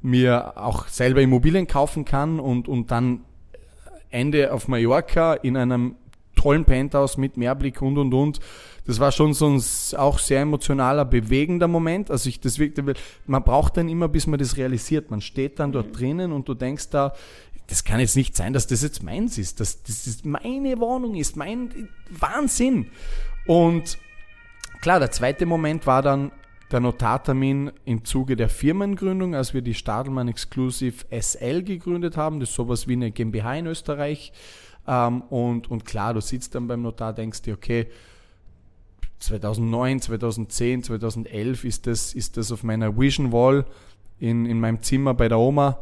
mir 0.00 0.56
auch 0.56 0.88
selber 0.88 1.20
Immobilien 1.20 1.66
kaufen 1.66 2.04
kann 2.04 2.40
und, 2.40 2.68
und 2.68 2.90
dann 2.90 3.24
Ende 4.12 4.52
auf 4.52 4.68
Mallorca 4.68 5.34
in 5.34 5.56
einem 5.56 5.96
tollen 6.36 6.64
Penthouse 6.64 7.16
mit 7.16 7.36
Mehrblick 7.36 7.82
und 7.82 7.98
und 7.98 8.14
und. 8.14 8.40
Das 8.84 8.98
war 8.98 9.12
schon 9.12 9.32
so 9.32 9.48
ein 9.48 9.62
auch 9.96 10.18
sehr 10.18 10.40
emotionaler, 10.40 11.04
bewegender 11.04 11.68
Moment. 11.68 12.10
Also 12.10 12.28
ich 12.28 12.40
das 12.40 12.58
wirkte, 12.58 12.94
man 13.26 13.44
braucht 13.44 13.76
dann 13.76 13.88
immer, 13.88 14.08
bis 14.08 14.26
man 14.26 14.38
das 14.38 14.56
realisiert. 14.56 15.10
Man 15.10 15.20
steht 15.20 15.60
dann 15.60 15.72
dort 15.72 15.88
mhm. 15.88 15.92
drinnen 15.92 16.32
und 16.32 16.48
du 16.48 16.54
denkst 16.54 16.90
da, 16.90 17.12
das 17.68 17.84
kann 17.84 18.00
jetzt 18.00 18.16
nicht 18.16 18.36
sein, 18.36 18.52
dass 18.52 18.66
das 18.66 18.82
jetzt 18.82 19.02
meins 19.02 19.38
ist, 19.38 19.60
dass 19.60 19.82
das 19.82 20.06
ist 20.06 20.26
meine 20.26 20.78
Wohnung 20.78 21.14
ist, 21.14 21.36
mein 21.36 21.88
Wahnsinn. 22.10 22.88
Und 23.46 23.98
klar, 24.80 24.98
der 24.98 25.10
zweite 25.10 25.46
Moment 25.46 25.86
war 25.86 26.02
dann 26.02 26.32
der 26.72 26.80
Notartermin 26.80 27.70
im 27.84 28.04
Zuge 28.04 28.36
der 28.36 28.48
Firmengründung, 28.48 29.34
als 29.34 29.54
wir 29.54 29.62
die 29.62 29.74
Stadelmann 29.74 30.28
Exclusive 30.28 31.04
SL 31.10 31.62
gegründet 31.62 32.16
haben. 32.16 32.40
Das 32.40 32.50
ist 32.50 32.54
sowas 32.56 32.88
wie 32.88 32.94
eine 32.94 33.10
GmbH 33.10 33.54
in 33.54 33.66
Österreich. 33.66 34.32
Ähm, 34.86 35.22
und, 35.22 35.70
und 35.70 35.84
klar, 35.84 36.14
du 36.14 36.20
sitzt 36.20 36.54
dann 36.54 36.66
beim 36.66 36.82
Notar, 36.82 37.12
denkst 37.12 37.42
dir, 37.42 37.54
okay, 37.54 37.86
2009, 39.18 40.00
2010, 40.00 40.82
2011 40.82 41.64
ist 41.64 41.86
das, 41.86 42.14
ist 42.14 42.36
das 42.36 42.50
auf 42.50 42.64
meiner 42.64 42.98
Vision 42.98 43.32
Wall 43.32 43.64
in, 44.18 44.46
in 44.46 44.58
meinem 44.58 44.82
Zimmer 44.82 45.14
bei 45.14 45.28
der 45.28 45.38
Oma 45.38 45.78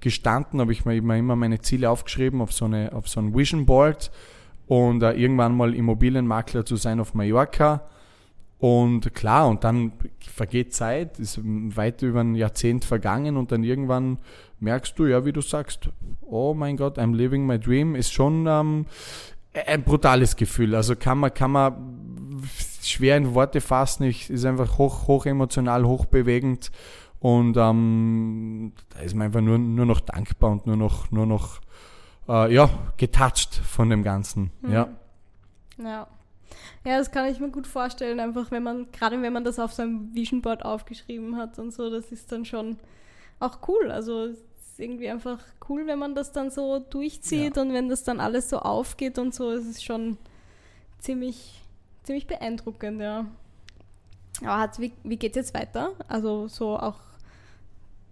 gestanden, 0.00 0.60
habe 0.60 0.72
ich 0.72 0.84
mir 0.84 0.96
immer 0.96 1.36
meine 1.36 1.60
Ziele 1.60 1.88
aufgeschrieben 1.88 2.40
auf 2.42 2.52
so, 2.52 2.66
eine, 2.66 2.92
auf 2.92 3.08
so 3.08 3.20
ein 3.20 3.34
Vision 3.34 3.64
Board 3.64 4.10
und 4.66 5.02
äh, 5.02 5.12
irgendwann 5.12 5.56
mal 5.56 5.74
Immobilienmakler 5.74 6.66
zu 6.66 6.76
sein 6.76 7.00
auf 7.00 7.14
Mallorca. 7.14 7.82
Und 8.62 9.12
klar, 9.12 9.48
und 9.48 9.64
dann 9.64 9.90
vergeht 10.20 10.72
Zeit, 10.72 11.18
ist 11.18 11.40
weit 11.42 12.00
über 12.02 12.20
ein 12.20 12.36
Jahrzehnt 12.36 12.84
vergangen 12.84 13.36
und 13.36 13.50
dann 13.50 13.64
irgendwann 13.64 14.18
merkst 14.60 14.96
du, 14.96 15.06
ja, 15.06 15.24
wie 15.24 15.32
du 15.32 15.40
sagst, 15.40 15.90
oh 16.20 16.54
mein 16.54 16.76
Gott, 16.76 16.96
I'm 16.96 17.12
living 17.12 17.44
my 17.44 17.58
dream, 17.58 17.96
ist 17.96 18.12
schon 18.12 18.46
ähm, 18.46 18.86
ein 19.66 19.82
brutales 19.82 20.36
Gefühl. 20.36 20.76
Also 20.76 20.94
kann 20.94 21.18
man, 21.18 21.34
kann 21.34 21.50
man 21.50 22.44
schwer 22.80 23.16
in 23.16 23.34
Worte 23.34 23.60
fassen, 23.60 24.04
ich, 24.04 24.30
ist 24.30 24.44
einfach 24.44 24.78
hoch, 24.78 25.08
hoch 25.08 25.26
emotional, 25.26 25.84
hoch 25.84 26.06
bewegend 26.06 26.70
und 27.18 27.56
ähm, 27.56 28.74
da 28.90 29.00
ist 29.00 29.16
man 29.16 29.26
einfach 29.26 29.40
nur, 29.40 29.58
nur 29.58 29.86
noch 29.86 29.98
dankbar 29.98 30.52
und 30.52 30.68
nur 30.68 30.76
noch, 30.76 31.10
nur 31.10 31.26
noch 31.26 31.60
äh, 32.28 32.54
ja, 32.54 32.70
getouched 32.96 33.56
von 33.56 33.90
dem 33.90 34.04
Ganzen. 34.04 34.52
Mhm. 34.60 34.72
Ja. 34.72 34.88
Ja. 35.82 36.06
Ja, 36.84 36.98
das 36.98 37.12
kann 37.12 37.26
ich 37.26 37.38
mir 37.38 37.50
gut 37.50 37.66
vorstellen, 37.66 38.18
einfach 38.18 38.50
wenn 38.50 38.64
man, 38.64 38.90
gerade 38.90 39.20
wenn 39.22 39.32
man 39.32 39.44
das 39.44 39.58
auf 39.60 39.72
seinem 39.72 40.12
Vision 40.14 40.42
Board 40.42 40.64
aufgeschrieben 40.64 41.36
hat 41.36 41.58
und 41.58 41.72
so, 41.72 41.90
das 41.90 42.10
ist 42.10 42.32
dann 42.32 42.44
schon 42.44 42.76
auch 43.38 43.58
cool. 43.68 43.90
Also 43.90 44.24
es 44.24 44.38
ist 44.38 44.80
irgendwie 44.80 45.08
einfach 45.08 45.38
cool, 45.68 45.86
wenn 45.86 45.98
man 45.98 46.14
das 46.16 46.32
dann 46.32 46.50
so 46.50 46.80
durchzieht 46.80 47.56
ja. 47.56 47.62
und 47.62 47.72
wenn 47.72 47.88
das 47.88 48.02
dann 48.02 48.18
alles 48.18 48.50
so 48.50 48.58
aufgeht 48.58 49.18
und 49.18 49.32
so, 49.32 49.50
es 49.52 49.66
ist 49.66 49.84
schon 49.84 50.18
ziemlich, 50.98 51.62
ziemlich 52.02 52.26
beeindruckend, 52.26 53.00
ja. 53.00 53.26
Aber 54.40 54.58
hat, 54.58 54.80
wie, 54.80 54.92
wie 55.04 55.18
geht 55.18 55.32
es 55.32 55.36
jetzt 55.36 55.54
weiter? 55.54 55.92
Also 56.08 56.48
so 56.48 56.76
auch, 56.76 56.98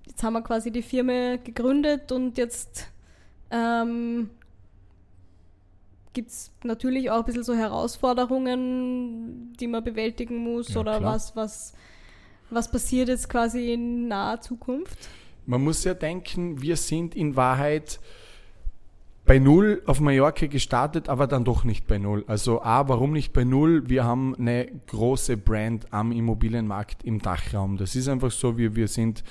jetzt 0.06 0.22
haben 0.22 0.34
wir 0.34 0.42
quasi 0.42 0.70
die 0.70 0.82
Firma 0.82 1.36
gegründet 1.36 2.12
und 2.12 2.38
jetzt 2.38 2.86
ähm, 3.50 4.30
gibt 6.12 6.30
es 6.30 6.50
natürlich 6.64 7.10
auch 7.10 7.18
ein 7.18 7.24
bisschen 7.24 7.44
so 7.44 7.54
Herausforderungen, 7.54 9.52
die 9.58 9.66
man 9.66 9.84
bewältigen 9.84 10.38
muss 10.38 10.74
ja, 10.74 10.80
oder 10.80 11.02
was, 11.02 11.36
was, 11.36 11.74
was 12.50 12.70
passiert 12.70 13.08
jetzt 13.08 13.28
quasi 13.28 13.72
in 13.72 14.08
naher 14.08 14.40
Zukunft? 14.40 15.08
Man 15.46 15.62
muss 15.62 15.84
ja 15.84 15.94
denken, 15.94 16.60
wir 16.62 16.76
sind 16.76 17.14
in 17.14 17.36
Wahrheit 17.36 18.00
bei 19.24 19.38
Null 19.38 19.82
auf 19.86 20.00
Mallorca 20.00 20.46
gestartet, 20.46 21.08
aber 21.08 21.26
dann 21.26 21.44
doch 21.44 21.62
nicht 21.62 21.86
bei 21.86 21.98
Null. 21.98 22.24
Also 22.26 22.62
A, 22.62 22.88
warum 22.88 23.12
nicht 23.12 23.32
bei 23.32 23.44
Null? 23.44 23.88
Wir 23.88 24.04
haben 24.04 24.34
eine 24.34 24.66
große 24.88 25.36
Brand 25.36 25.86
am 25.92 26.10
Immobilienmarkt 26.10 27.04
im 27.04 27.20
Dachraum. 27.20 27.76
Das 27.76 27.94
ist 27.94 28.08
einfach 28.08 28.32
so, 28.32 28.58
wir, 28.58 28.74
wir 28.74 28.88
sind 28.88 29.22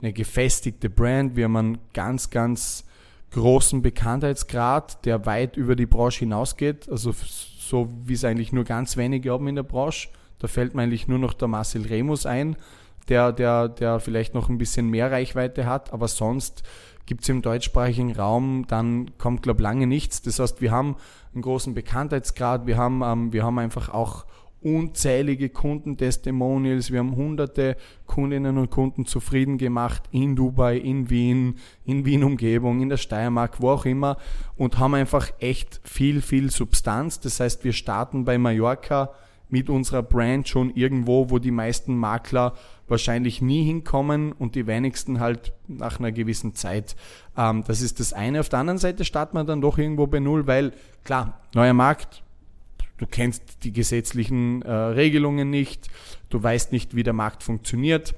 eine 0.00 0.12
gefestigte 0.12 0.88
Brand. 0.88 1.34
Wir 1.34 1.44
haben 1.44 1.56
einen 1.56 1.78
ganz, 1.92 2.30
ganz 2.30 2.84
großen 3.32 3.82
Bekanntheitsgrad, 3.82 5.04
der 5.04 5.26
weit 5.26 5.56
über 5.56 5.76
die 5.76 5.86
Branche 5.86 6.20
hinausgeht. 6.20 6.88
Also 6.88 7.12
so 7.12 7.88
wie 8.04 8.14
es 8.14 8.24
eigentlich 8.24 8.52
nur 8.52 8.64
ganz 8.64 8.96
wenige 8.96 9.32
haben 9.32 9.48
in 9.48 9.56
der 9.56 9.62
Branche. 9.62 10.08
Da 10.38 10.48
fällt 10.48 10.74
mir 10.74 10.82
eigentlich 10.82 11.08
nur 11.08 11.18
noch 11.18 11.34
der 11.34 11.48
Marcel 11.48 11.86
Remus 11.86 12.24
ein, 12.24 12.56
der, 13.08 13.32
der, 13.32 13.68
der 13.68 14.00
vielleicht 14.00 14.34
noch 14.34 14.48
ein 14.48 14.58
bisschen 14.58 14.88
mehr 14.88 15.10
Reichweite 15.10 15.66
hat, 15.66 15.92
aber 15.92 16.08
sonst 16.08 16.62
gibt 17.06 17.22
es 17.22 17.28
im 17.28 17.42
deutschsprachigen 17.42 18.12
Raum, 18.12 18.66
dann 18.68 19.16
kommt, 19.16 19.42
glaube 19.42 19.60
ich, 19.60 19.62
lange 19.62 19.86
nichts. 19.86 20.20
Das 20.20 20.38
heißt, 20.38 20.60
wir 20.60 20.70
haben 20.70 20.96
einen 21.32 21.42
großen 21.42 21.72
Bekanntheitsgrad, 21.72 22.66
wir 22.66 22.76
haben, 22.76 23.02
ähm, 23.02 23.32
wir 23.32 23.44
haben 23.44 23.58
einfach 23.58 23.88
auch 23.88 24.26
unzählige 24.60 25.48
Kundentestimonials. 25.48 26.90
Wir 26.90 26.98
haben 26.98 27.16
hunderte 27.16 27.76
Kundinnen 28.06 28.58
und 28.58 28.70
Kunden 28.70 29.06
zufrieden 29.06 29.58
gemacht 29.58 30.02
in 30.10 30.34
Dubai, 30.34 30.76
in 30.78 31.10
Wien, 31.10 31.56
in 31.84 32.04
Wien-Umgebung, 32.04 32.80
in 32.80 32.88
der 32.88 32.96
Steiermark, 32.96 33.60
wo 33.60 33.70
auch 33.70 33.84
immer 33.84 34.16
und 34.56 34.78
haben 34.78 34.94
einfach 34.94 35.30
echt 35.38 35.80
viel, 35.84 36.20
viel 36.22 36.50
Substanz. 36.50 37.20
Das 37.20 37.40
heißt, 37.40 37.64
wir 37.64 37.72
starten 37.72 38.24
bei 38.24 38.38
Mallorca 38.38 39.10
mit 39.48 39.70
unserer 39.70 40.02
Brand 40.02 40.48
schon 40.48 40.74
irgendwo, 40.74 41.30
wo 41.30 41.38
die 41.38 41.50
meisten 41.50 41.96
Makler 41.96 42.54
wahrscheinlich 42.86 43.40
nie 43.42 43.64
hinkommen 43.64 44.32
und 44.32 44.54
die 44.54 44.66
wenigsten 44.66 45.20
halt 45.20 45.52
nach 45.66 45.98
einer 45.98 46.12
gewissen 46.12 46.54
Zeit. 46.54 46.96
Ähm, 47.36 47.64
das 47.66 47.80
ist 47.80 48.00
das 48.00 48.12
eine. 48.12 48.40
Auf 48.40 48.48
der 48.48 48.60
anderen 48.60 48.78
Seite 48.78 49.04
starten 49.04 49.36
wir 49.36 49.44
dann 49.44 49.60
doch 49.60 49.78
irgendwo 49.78 50.06
bei 50.06 50.20
Null, 50.20 50.46
weil 50.46 50.72
klar, 51.04 51.40
neuer 51.54 51.74
Markt, 51.74 52.22
du 52.98 53.06
kennst 53.06 53.64
die 53.64 53.72
gesetzlichen 53.72 54.62
äh, 54.62 54.70
Regelungen 54.70 55.48
nicht, 55.50 55.88
du 56.28 56.42
weißt 56.42 56.72
nicht, 56.72 56.94
wie 56.94 57.02
der 57.02 57.14
Markt 57.14 57.42
funktioniert. 57.42 58.14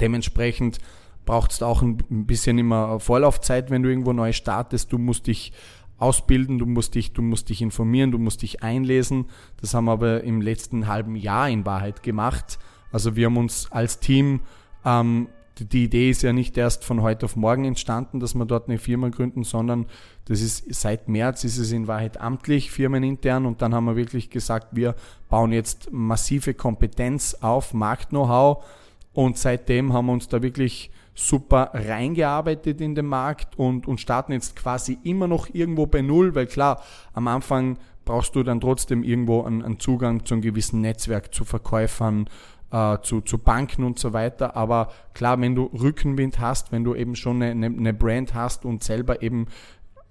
Dementsprechend 0.00 0.78
brauchst 1.26 1.60
du 1.60 1.66
auch 1.66 1.82
ein 1.82 1.96
bisschen 2.26 2.58
immer 2.58 3.00
Vorlaufzeit, 3.00 3.70
wenn 3.70 3.82
du 3.82 3.88
irgendwo 3.88 4.12
neu 4.12 4.32
startest. 4.32 4.92
Du 4.92 4.98
musst 4.98 5.26
dich 5.26 5.52
ausbilden, 5.98 6.58
du 6.58 6.66
musst 6.66 6.94
dich, 6.94 7.12
du 7.12 7.22
musst 7.22 7.48
dich 7.48 7.62
informieren, 7.62 8.10
du 8.10 8.18
musst 8.18 8.42
dich 8.42 8.62
einlesen. 8.62 9.26
Das 9.60 9.74
haben 9.74 9.86
wir 9.86 9.92
aber 9.92 10.24
im 10.24 10.40
letzten 10.40 10.86
halben 10.86 11.16
Jahr 11.16 11.48
in 11.48 11.64
Wahrheit 11.66 12.02
gemacht. 12.02 12.58
Also 12.92 13.16
wir 13.16 13.26
haben 13.26 13.36
uns 13.36 13.70
als 13.72 14.00
Team 14.00 14.40
ähm, 14.84 15.28
die 15.58 15.84
Idee 15.84 16.10
ist 16.10 16.22
ja 16.22 16.32
nicht 16.32 16.56
erst 16.56 16.84
von 16.84 17.02
heute 17.02 17.26
auf 17.26 17.36
morgen 17.36 17.64
entstanden, 17.64 18.18
dass 18.18 18.34
wir 18.34 18.44
dort 18.44 18.68
eine 18.68 18.78
Firma 18.78 19.08
gründen, 19.08 19.44
sondern 19.44 19.86
das 20.24 20.40
ist 20.40 20.64
seit 20.74 21.08
März 21.08 21.44
ist 21.44 21.58
es 21.58 21.70
in 21.70 21.86
Wahrheit 21.86 22.20
amtlich, 22.20 22.70
firmenintern 22.70 23.46
und 23.46 23.62
dann 23.62 23.74
haben 23.74 23.84
wir 23.84 23.96
wirklich 23.96 24.30
gesagt, 24.30 24.68
wir 24.72 24.96
bauen 25.28 25.52
jetzt 25.52 25.92
massive 25.92 26.54
Kompetenz 26.54 27.34
auf, 27.40 27.72
Markt-Know-how 27.72 28.64
und 29.12 29.38
seitdem 29.38 29.92
haben 29.92 30.06
wir 30.06 30.12
uns 30.12 30.28
da 30.28 30.42
wirklich 30.42 30.90
super 31.14 31.70
reingearbeitet 31.72 32.80
in 32.80 32.96
den 32.96 33.06
Markt 33.06 33.56
und, 33.56 33.86
und 33.86 34.00
starten 34.00 34.32
jetzt 34.32 34.56
quasi 34.56 34.98
immer 35.04 35.28
noch 35.28 35.48
irgendwo 35.52 35.86
bei 35.86 36.02
Null, 36.02 36.34
weil 36.34 36.46
klar, 36.46 36.82
am 37.12 37.28
Anfang 37.28 37.78
brauchst 38.04 38.34
du 38.34 38.42
dann 38.42 38.60
trotzdem 38.60 39.02
irgendwo 39.02 39.42
einen, 39.42 39.62
einen 39.62 39.80
Zugang 39.80 40.24
zu 40.24 40.34
einem 40.34 40.42
gewissen 40.42 40.80
Netzwerk, 40.80 41.32
zu 41.34 41.44
Verkäufern, 41.44 42.28
äh, 42.74 43.00
zu, 43.02 43.20
zu 43.20 43.38
Banken 43.38 43.84
und 43.84 44.00
so 44.00 44.12
weiter. 44.12 44.56
Aber 44.56 44.88
klar, 45.14 45.40
wenn 45.40 45.54
du 45.54 45.66
Rückenwind 45.66 46.40
hast, 46.40 46.72
wenn 46.72 46.82
du 46.82 46.96
eben 46.96 47.14
schon 47.14 47.40
eine, 47.40 47.66
eine 47.66 47.94
Brand 47.94 48.34
hast 48.34 48.64
und 48.64 48.82
selber 48.82 49.22
eben 49.22 49.46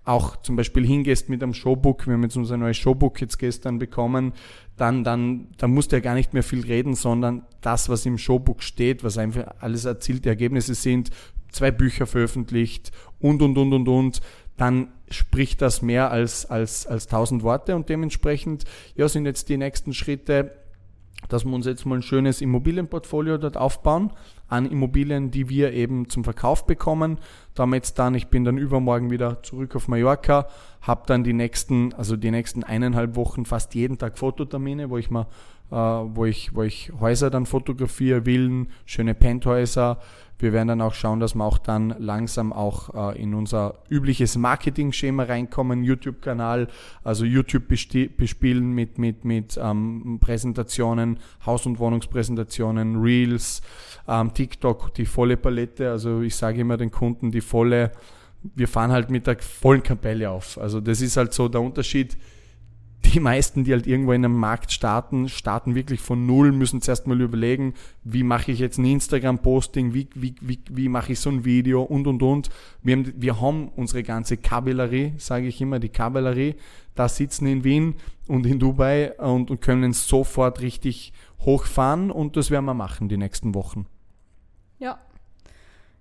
auch 0.05 0.38
zum 0.38 0.55
Beispiel 0.55 0.86
hingehst 0.86 1.29
mit 1.29 1.43
einem 1.43 1.53
Showbook, 1.53 2.08
wir 2.08 2.13
haben 2.13 2.24
jetzt 2.24 2.38
unser 2.38 2.58
neues 2.58 2.77
Showbook 2.77 3.20
jetzt 3.20 3.38
gestern 3.38 3.79
bekommen, 3.79 4.34
dann, 4.77 5.03
dann, 5.03 5.50
dann 5.58 5.72
musst 5.72 5.91
du 5.91 5.98
ja 5.98 6.01
gar 6.01 6.13
nicht 6.13 6.34
mehr 6.34 6.43
viel 6.43 6.62
reden, 6.62 6.93
sondern 6.96 7.46
das, 7.62 7.89
was 7.89 8.05
im 8.05 8.17
Showbook 8.17 8.63
steht, 8.63 9.03
was 9.03 9.17
einfach 9.17 9.55
alles 9.60 9.86
erzielte 9.86 10.29
Ergebnisse 10.29 10.74
sind, 10.74 11.10
zwei 11.51 11.72
Bücher 11.72 12.05
veröffentlicht 12.05 12.91
und, 13.20 13.41
und, 13.41 13.58
und, 13.58 13.74
und, 13.74 13.88
und, 13.88 14.22
dann 14.55 14.89
spricht 15.10 15.62
das 15.62 15.82
mehr 15.82 16.12
als, 16.12 16.46
als, 16.46 16.86
als 16.86 17.08
tausend 17.08 17.43
Worte 17.43 17.75
und 17.75 17.89
dementsprechend, 17.89 18.65
ja, 18.96 19.08
sind 19.10 19.25
jetzt 19.25 19.50
die 19.50 19.58
nächsten 19.58 19.93
Schritte 19.93 20.62
dass 21.30 21.46
wir 21.46 21.53
uns 21.53 21.65
jetzt 21.65 21.86
mal 21.86 21.96
ein 21.96 22.01
schönes 22.01 22.42
Immobilienportfolio 22.42 23.38
dort 23.38 23.58
aufbauen 23.58 24.12
an 24.48 24.65
Immobilien, 24.65 25.32
die 25.32 25.50
wir 25.50 25.74
eben 25.74 26.10
zum 26.10 26.24
Verkauf 26.24 26.65
bekommen. 26.65 27.18
Damit 27.56 27.98
dann, 27.98 28.13
ich 28.13 28.27
bin 28.27 28.44
dann 28.44 28.58
übermorgen 28.58 29.10
wieder 29.10 29.42
zurück 29.42 29.75
auf 29.75 29.88
Mallorca, 29.88 30.48
habe 30.82 31.03
dann 31.08 31.24
die 31.24 31.34
nächsten, 31.34 31.94
also 31.94 32.15
die 32.15 32.32
nächsten 32.32 32.63
eineinhalb 32.63 33.15
Wochen 33.15 33.46
fast 33.46 33.74
jeden 33.74 33.98
Tag 33.98 34.18
Fototermine, 34.18 34.89
wo 34.89 34.98
ich 34.98 35.10
äh, 35.10 35.25
wo 35.74 36.25
ich, 36.25 36.56
wo 36.56 36.63
ich 36.63 36.92
Häuser 37.00 37.30
dann 37.30 37.46
fotografiere, 37.46 38.25
Villen, 38.25 38.68
schöne 38.86 39.13
Penthäuser, 39.13 40.00
wir 40.44 40.51
werden 40.51 40.68
dann 40.68 40.82
auch 40.82 40.94
schauen, 40.94 41.22
dass 41.22 41.36
wir 41.36 41.46
auch 41.46 41.58
dann 41.58 41.96
langsam 42.00 42.51
auch 42.51 43.13
äh, 43.13 43.22
in 43.22 43.34
unser 43.34 43.75
übliches 43.89 44.36
Marketing-Schema 44.36 45.24
reinkommen, 45.24 45.84
YouTube-Kanal, 45.84 46.68
also 47.01 47.24
YouTube 47.24 47.70
bespielen 47.70 48.74
mit, 48.74 48.98
mit, 48.98 49.24
mit 49.24 49.58
ähm, 49.62 50.18
Präsentationen, 50.20 51.20
Haus- 51.46 51.65
und 51.65 51.80
Wohnungspräsentationen, 51.80 53.01
Reels, 53.01 53.62
ähm, 54.08 54.34
TikTok, 54.34 54.94
die 54.96 55.06
volle 55.06 55.38
Palette. 55.38 55.89
Also 55.89 56.20
ich 56.22 56.36
sage 56.36 56.60
immer 56.60 56.75
den 56.75 56.92
Kunden 56.92 57.32
die 57.32 57.39
volle, 57.39 57.94
wir 58.42 58.68
fahren 58.68 58.92
halt 58.92 59.10
mit 59.10 59.27
der 59.27 59.38
vollen 59.39 59.82
Kapelle 59.82 60.30
auf. 60.30 60.58
Also 60.58 60.82
das 60.82 61.00
ist 61.00 61.15
halt 61.15 61.34
so 61.34 61.48
der 61.48 61.62
Unterschied 61.62 62.18
die 63.05 63.19
meisten, 63.19 63.63
die 63.63 63.74
halt 63.74 63.88
irgendwo 63.88 64.13
in 64.13 64.24
einem 64.24 64.38
Markt 64.38 64.72
starten, 64.72 65.29
starten 65.29 65.75
wirklich 65.75 66.00
von 66.00 66.25
Null, 66.25 66.51
müssen 66.51 66.81
zuerst 66.81 67.07
mal 67.07 67.19
überlegen, 67.19 67.74
wie 68.03 68.24
mache 68.24 68.51
ich 68.51 68.60
jetzt 68.60 68.77
ein 68.77 68.86
Instagram-Posting, 68.86 69.93
wie, 69.93 70.10
wie, 70.15 70.36
wie, 70.41 70.60
wie 70.69 70.89
mache 70.89 71.13
ich 71.13 71.19
so 71.19 71.29
ein 71.29 71.45
Video 71.45 71.83
und, 71.83 72.07
und, 72.07 72.24
und. 72.24 72.50
Wir 72.81 72.95
haben, 72.95 73.13
wir 73.15 73.41
haben 73.41 73.69
unsere 73.75 74.03
ganze 74.03 74.38
Kavallerie, 74.38 75.13
sage 75.17 75.48
ich 75.48 75.62
immer, 75.62 75.79
die 75.79 75.89
Kavallerie, 75.89 76.55
da 76.95 77.10
sitzen 77.10 77.48
in 77.48 77.63
Wien 77.63 77.95
und 78.27 78.45
in 78.45 78.60
Dubai 78.60 79.13
und, 79.19 79.51
und 79.51 79.62
können 79.62 79.93
sofort 79.93 80.62
richtig 80.62 81.13
hochfahren 81.41 82.12
und 82.12 82.38
das 82.38 82.51
werden 82.51 82.65
wir 82.65 82.74
machen 82.74 83.10
die 83.10 83.17
nächsten 83.17 83.53
Wochen. 83.53 83.86
Ja, 84.79 85.00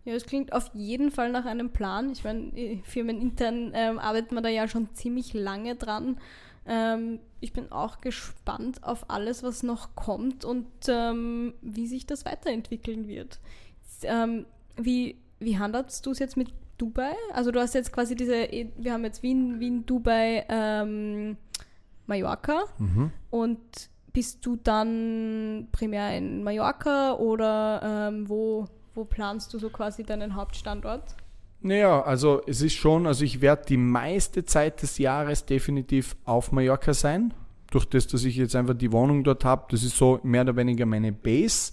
ja, 0.04 0.14
es 0.14 0.26
klingt 0.26 0.52
auf 0.52 0.70
jeden 0.74 1.12
Fall 1.12 1.30
nach 1.30 1.44
einem 1.44 1.70
Plan. 1.70 2.10
Ich 2.10 2.24
meine, 2.24 2.50
firmenintern 2.82 3.70
ähm, 3.74 3.98
arbeitet 4.00 4.32
man 4.32 4.42
da 4.42 4.48
ja 4.48 4.66
schon 4.66 4.92
ziemlich 4.94 5.32
lange 5.32 5.76
dran. 5.76 6.18
Ähm, 6.66 7.20
ich 7.40 7.52
bin 7.52 7.72
auch 7.72 8.00
gespannt 8.00 8.84
auf 8.84 9.10
alles, 9.10 9.42
was 9.42 9.62
noch 9.62 9.94
kommt 9.94 10.44
und 10.44 10.66
ähm, 10.88 11.54
wie 11.60 11.86
sich 11.86 12.06
das 12.06 12.24
weiterentwickeln 12.24 13.08
wird. 13.08 13.40
Ähm, 14.04 14.46
wie, 14.76 15.16
wie 15.38 15.58
handelst 15.58 16.06
du 16.06 16.12
es 16.12 16.18
jetzt 16.18 16.36
mit 16.36 16.52
Dubai? 16.78 17.14
Also 17.32 17.50
du 17.50 17.60
hast 17.60 17.74
jetzt 17.74 17.92
quasi 17.92 18.14
diese, 18.14 18.48
wir 18.76 18.92
haben 18.92 19.04
jetzt 19.04 19.22
Wien, 19.22 19.60
Wien, 19.60 19.84
Dubai, 19.86 20.44
ähm, 20.48 21.36
Mallorca 22.06 22.64
mhm. 22.78 23.12
und 23.30 23.60
bist 24.12 24.44
du 24.44 24.56
dann 24.56 25.68
primär 25.72 26.16
in 26.16 26.42
Mallorca 26.44 27.14
oder 27.14 28.08
ähm, 28.10 28.28
wo, 28.28 28.66
wo 28.94 29.04
planst 29.04 29.54
du 29.54 29.58
so 29.58 29.70
quasi 29.70 30.04
deinen 30.04 30.34
Hauptstandort? 30.34 31.16
Naja, 31.64 32.02
also 32.02 32.42
es 32.46 32.60
ist 32.60 32.74
schon, 32.74 33.06
also 33.06 33.24
ich 33.24 33.40
werde 33.40 33.64
die 33.68 33.76
meiste 33.76 34.44
Zeit 34.44 34.82
des 34.82 34.98
Jahres 34.98 35.46
definitiv 35.46 36.16
auf 36.24 36.50
Mallorca 36.50 36.92
sein. 36.92 37.32
Durch 37.70 37.84
das, 37.84 38.08
dass 38.08 38.24
ich 38.24 38.36
jetzt 38.36 38.56
einfach 38.56 38.74
die 38.74 38.90
Wohnung 38.90 39.22
dort 39.22 39.44
habe, 39.44 39.66
das 39.70 39.84
ist 39.84 39.96
so 39.96 40.18
mehr 40.24 40.42
oder 40.42 40.56
weniger 40.56 40.86
meine 40.86 41.12
Base. 41.12 41.72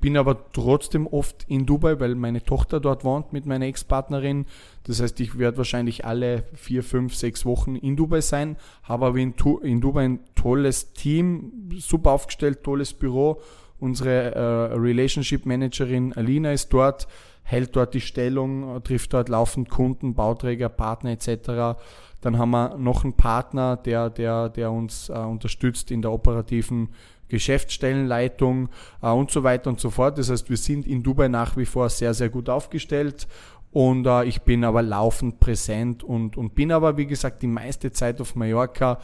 Bin 0.00 0.16
aber 0.16 0.52
trotzdem 0.52 1.06
oft 1.06 1.44
in 1.48 1.66
Dubai, 1.66 1.98
weil 1.98 2.14
meine 2.14 2.44
Tochter 2.44 2.78
dort 2.78 3.04
wohnt 3.04 3.32
mit 3.32 3.44
meiner 3.44 3.66
Ex-Partnerin. 3.66 4.46
Das 4.84 5.00
heißt, 5.00 5.18
ich 5.20 5.36
werde 5.36 5.58
wahrscheinlich 5.58 6.04
alle 6.04 6.44
vier, 6.54 6.84
fünf, 6.84 7.14
sechs 7.14 7.44
Wochen 7.44 7.74
in 7.74 7.96
Dubai 7.96 8.20
sein. 8.20 8.56
Habe 8.84 9.06
aber 9.06 9.18
in, 9.18 9.34
in 9.62 9.80
Dubai 9.80 10.04
ein 10.04 10.20
tolles 10.36 10.92
Team, 10.92 11.70
super 11.78 12.12
aufgestellt, 12.12 12.62
tolles 12.62 12.92
Büro. 12.92 13.40
Unsere 13.80 14.34
äh, 14.34 14.74
Relationship 14.76 15.44
Managerin 15.44 16.12
Alina 16.12 16.52
ist 16.52 16.72
dort 16.72 17.08
hält 17.44 17.76
dort 17.76 17.94
die 17.94 18.00
Stellung, 18.00 18.82
trifft 18.82 19.12
dort 19.12 19.28
laufend 19.28 19.70
Kunden, 19.70 20.14
Bauträger, 20.14 20.68
Partner 20.68 21.10
etc. 21.10 21.78
Dann 22.20 22.38
haben 22.38 22.50
wir 22.50 22.76
noch 22.78 23.04
einen 23.04 23.12
Partner, 23.12 23.76
der, 23.76 24.10
der, 24.10 24.48
der 24.48 24.72
uns 24.72 25.10
äh, 25.10 25.12
unterstützt 25.12 25.90
in 25.90 26.02
der 26.02 26.10
operativen 26.10 26.88
Geschäftsstellenleitung 27.28 28.70
äh, 29.02 29.10
und 29.10 29.30
so 29.30 29.42
weiter 29.42 29.70
und 29.70 29.78
so 29.78 29.90
fort. 29.90 30.18
Das 30.18 30.30
heißt, 30.30 30.48
wir 30.48 30.56
sind 30.56 30.86
in 30.86 31.02
Dubai 31.02 31.28
nach 31.28 31.56
wie 31.56 31.66
vor 31.66 31.88
sehr, 31.90 32.14
sehr 32.14 32.30
gut 32.30 32.48
aufgestellt 32.48 33.28
und 33.72 34.06
äh, 34.06 34.24
ich 34.24 34.42
bin 34.42 34.64
aber 34.64 34.82
laufend 34.82 35.40
präsent 35.40 36.02
und, 36.02 36.36
und 36.36 36.54
bin 36.54 36.72
aber, 36.72 36.96
wie 36.96 37.06
gesagt, 37.06 37.42
die 37.42 37.48
meiste 37.48 37.92
Zeit 37.92 38.20
auf 38.20 38.36
Mallorca 38.36 39.00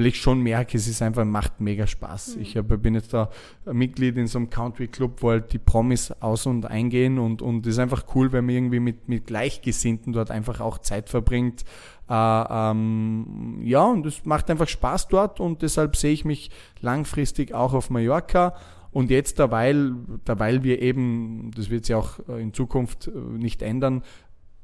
weil 0.00 0.06
ich 0.06 0.18
schon 0.18 0.40
merke, 0.40 0.78
es 0.78 0.88
ist 0.88 1.02
einfach, 1.02 1.26
macht 1.26 1.60
mega 1.60 1.86
Spaß. 1.86 2.36
Mhm. 2.36 2.42
Ich 2.42 2.56
hab, 2.56 2.68
bin 2.82 2.94
jetzt 2.94 3.12
da 3.12 3.28
Mitglied 3.70 4.16
in 4.16 4.26
so 4.28 4.38
einem 4.38 4.48
Country 4.48 4.88
Club, 4.88 5.18
wo 5.20 5.28
halt 5.28 5.52
die 5.52 5.58
Promis 5.58 6.10
aus- 6.20 6.46
und 6.46 6.64
eingehen 6.64 7.18
und, 7.18 7.42
und 7.42 7.66
es 7.66 7.74
ist 7.74 7.78
einfach 7.80 8.06
cool, 8.14 8.32
wenn 8.32 8.46
man 8.46 8.54
irgendwie 8.54 8.80
mit, 8.80 9.10
mit 9.10 9.26
Gleichgesinnten 9.26 10.14
dort 10.14 10.30
einfach 10.30 10.60
auch 10.60 10.78
Zeit 10.78 11.10
verbringt. 11.10 11.66
Äh, 12.08 12.14
ähm, 12.14 13.60
ja, 13.62 13.84
und 13.84 14.06
es 14.06 14.24
macht 14.24 14.50
einfach 14.50 14.68
Spaß 14.68 15.08
dort 15.08 15.38
und 15.38 15.60
deshalb 15.60 15.96
sehe 15.96 16.12
ich 16.12 16.24
mich 16.24 16.50
langfristig 16.80 17.52
auch 17.52 17.74
auf 17.74 17.90
Mallorca. 17.90 18.54
Und 18.92 19.10
jetzt, 19.10 19.38
derweil, 19.38 19.94
derweil 20.26 20.64
wir 20.64 20.80
eben, 20.80 21.50
das 21.54 21.68
wird 21.68 21.84
sich 21.84 21.94
auch 21.94 22.18
in 22.26 22.54
Zukunft 22.54 23.06
äh, 23.06 23.10
nicht 23.10 23.60
ändern, 23.60 24.02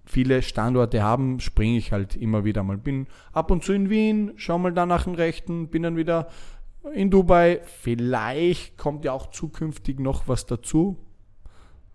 viele 0.07 0.43
Standorte 0.43 1.03
haben, 1.03 1.41
springe 1.41 1.77
ich 1.77 1.93
halt 1.93 2.17
immer 2.17 2.45
wieder 2.45 2.63
mal. 2.63 2.79
Bin 2.79 3.07
ab 3.33 3.51
und 3.51 3.65
zu 3.65 3.73
in 3.73 3.91
Wien, 3.91 4.33
schau 4.37 4.59
mal 4.59 4.73
da 4.73 4.87
nach 4.87 5.05
dem 5.05 5.15
Rechten, 5.15 5.69
bin 5.69 5.83
dann 5.83 5.97
wieder 5.97 6.29
in 6.95 7.11
Dubai. 7.11 7.61
Vielleicht 7.65 8.79
kommt 8.79 9.05
ja 9.05 9.13
auch 9.13 9.31
zukünftig 9.31 10.01
noch 10.01 10.29
was 10.29 10.47
dazu. 10.47 10.97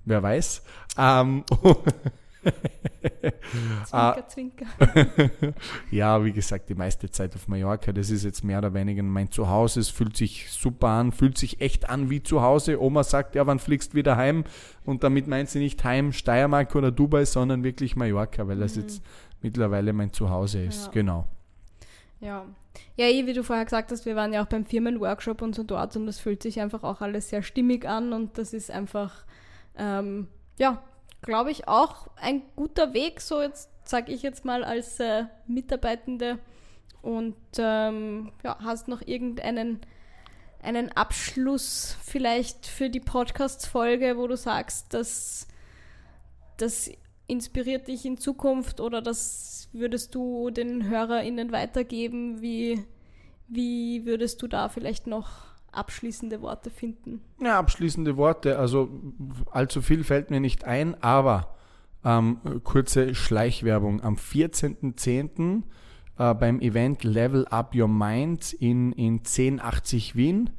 Wer 0.05 0.21
weiß. 0.21 0.63
Ähm, 0.97 1.43
zwinker, 3.85 4.27
zwinker. 4.27 4.65
ja, 5.91 6.23
wie 6.23 6.31
gesagt, 6.31 6.69
die 6.69 6.75
meiste 6.75 7.09
Zeit 7.09 7.35
auf 7.35 7.47
Mallorca. 7.47 7.91
Das 7.91 8.09
ist 8.09 8.23
jetzt 8.23 8.43
mehr 8.43 8.59
oder 8.59 8.73
weniger 8.73 9.03
mein 9.03 9.31
Zuhause. 9.31 9.79
Es 9.79 9.89
fühlt 9.89 10.15
sich 10.15 10.51
super 10.51 10.87
an, 10.87 11.11
fühlt 11.11 11.37
sich 11.37 11.61
echt 11.61 11.89
an 11.89 12.09
wie 12.09 12.21
zu 12.21 12.41
Hause. 12.41 12.81
Oma 12.81 13.03
sagt, 13.03 13.35
ja, 13.35 13.47
wann 13.47 13.59
fliegst 13.59 13.93
du 13.93 13.97
wieder 13.97 14.17
heim? 14.17 14.43
Und 14.85 15.03
damit 15.03 15.27
meint 15.27 15.49
sie 15.49 15.59
nicht 15.59 15.83
heim 15.83 16.11
Steiermark 16.11 16.75
oder 16.75 16.91
Dubai, 16.91 17.25
sondern 17.25 17.63
wirklich 17.63 17.95
Mallorca, 17.95 18.47
weil 18.47 18.59
das 18.59 18.75
mhm. 18.75 18.81
jetzt 18.81 19.03
mittlerweile 19.41 19.93
mein 19.93 20.13
Zuhause 20.13 20.63
ist. 20.63 20.85
Ja. 20.85 20.91
Genau. 20.91 21.27
Ja. 22.19 22.45
Ja, 22.95 23.07
eh, 23.07 23.25
wie 23.25 23.33
du 23.33 23.43
vorher 23.43 23.65
gesagt 23.65 23.91
hast, 23.91 24.05
wir 24.05 24.15
waren 24.15 24.31
ja 24.33 24.43
auch 24.43 24.47
beim 24.47 24.65
Firmenworkshop 24.65 25.41
und 25.41 25.55
so 25.55 25.63
dort 25.63 25.95
und 25.95 26.05
das 26.05 26.19
fühlt 26.19 26.41
sich 26.41 26.61
einfach 26.61 26.83
auch 26.83 27.01
alles 27.01 27.29
sehr 27.29 27.43
stimmig 27.43 27.85
an 27.85 28.13
und 28.13 28.37
das 28.37 28.53
ist 28.53 28.71
einfach, 28.71 29.25
ähm, 29.75 30.27
ja, 30.57 30.81
glaube 31.21 31.51
ich, 31.51 31.67
auch 31.67 32.07
ein 32.15 32.41
guter 32.55 32.93
Weg, 32.93 33.21
so 33.21 33.41
jetzt 33.41 33.69
sage 33.83 34.11
ich 34.11 34.21
jetzt 34.21 34.45
mal 34.45 34.63
als 34.63 34.99
äh, 34.99 35.25
Mitarbeitende. 35.47 36.39
Und 37.01 37.35
ähm, 37.57 38.31
ja, 38.43 38.57
hast 38.59 38.87
noch 38.87 39.01
irgendeinen 39.01 39.81
einen 40.61 40.91
Abschluss 40.91 41.97
vielleicht 42.03 42.67
für 42.67 42.89
die 42.89 42.99
Podcast-Folge, 42.99 44.17
wo 44.17 44.27
du 44.27 44.37
sagst, 44.37 44.93
dass 44.93 45.47
das 46.57 46.91
inspiriert 47.25 47.87
dich 47.87 48.05
in 48.05 48.17
Zukunft 48.17 48.79
oder 48.79 49.01
das 49.01 49.69
würdest 49.71 50.13
du 50.13 50.51
den 50.51 50.87
HörerInnen 50.87 51.51
weitergeben? 51.51 52.41
Wie, 52.41 52.85
wie 53.47 54.05
würdest 54.05 54.41
du 54.41 54.47
da 54.47 54.69
vielleicht 54.69 55.07
noch 55.07 55.50
abschließende 55.71 56.41
Worte 56.41 56.69
finden? 56.69 57.21
Ja, 57.41 57.59
abschließende 57.59 58.17
Worte. 58.17 58.59
Also 58.59 58.89
allzu 59.51 59.81
viel 59.81 60.03
fällt 60.03 60.29
mir 60.29 60.39
nicht 60.39 60.65
ein, 60.65 61.01
aber 61.01 61.55
ähm, 62.03 62.37
kurze 62.63 63.15
Schleichwerbung. 63.15 64.01
Am 64.01 64.15
14.10. 64.15 65.63
Äh, 66.17 66.33
beim 66.33 66.59
Event 66.59 67.03
Level 67.03 67.45
Up 67.47 67.75
Your 67.75 67.87
Mind 67.87 68.53
in, 68.53 68.91
in 68.93 69.19
1080 69.19 70.15
Wien 70.15 70.49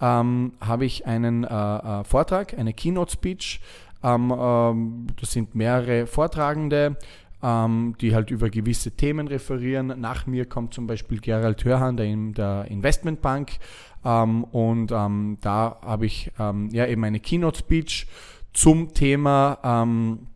ähm, 0.00 0.52
habe 0.60 0.84
ich 0.84 1.06
einen 1.06 1.44
äh, 1.44 1.46
äh, 1.46 2.04
Vortrag, 2.04 2.58
eine 2.58 2.72
Keynote-Speech. 2.72 3.60
Ähm, 4.02 4.34
ähm, 4.36 5.06
das 5.20 5.32
sind 5.32 5.54
mehrere 5.54 6.06
Vortragende 6.06 6.96
ähm, 7.44 7.94
die 8.00 8.14
halt 8.14 8.30
über 8.30 8.48
gewisse 8.48 8.92
Themen 8.92 9.28
referieren. 9.28 9.88
Nach 10.00 10.26
mir 10.26 10.46
kommt 10.46 10.72
zum 10.72 10.86
Beispiel 10.86 11.20
Gerald 11.20 11.62
Hörhan, 11.64 11.98
der 11.98 12.06
in 12.06 12.32
der 12.32 12.64
Investmentbank. 12.70 13.58
Ähm, 14.04 14.44
und 14.44 14.92
ähm, 14.92 15.38
da 15.40 15.78
habe 15.82 16.06
ich 16.06 16.30
ähm, 16.38 16.68
ja 16.70 16.86
eben 16.86 17.04
eine 17.04 17.20
Keynote-Speech 17.20 18.06
zum 18.52 18.92
Thema 18.94 19.58
ähm, 19.64 20.28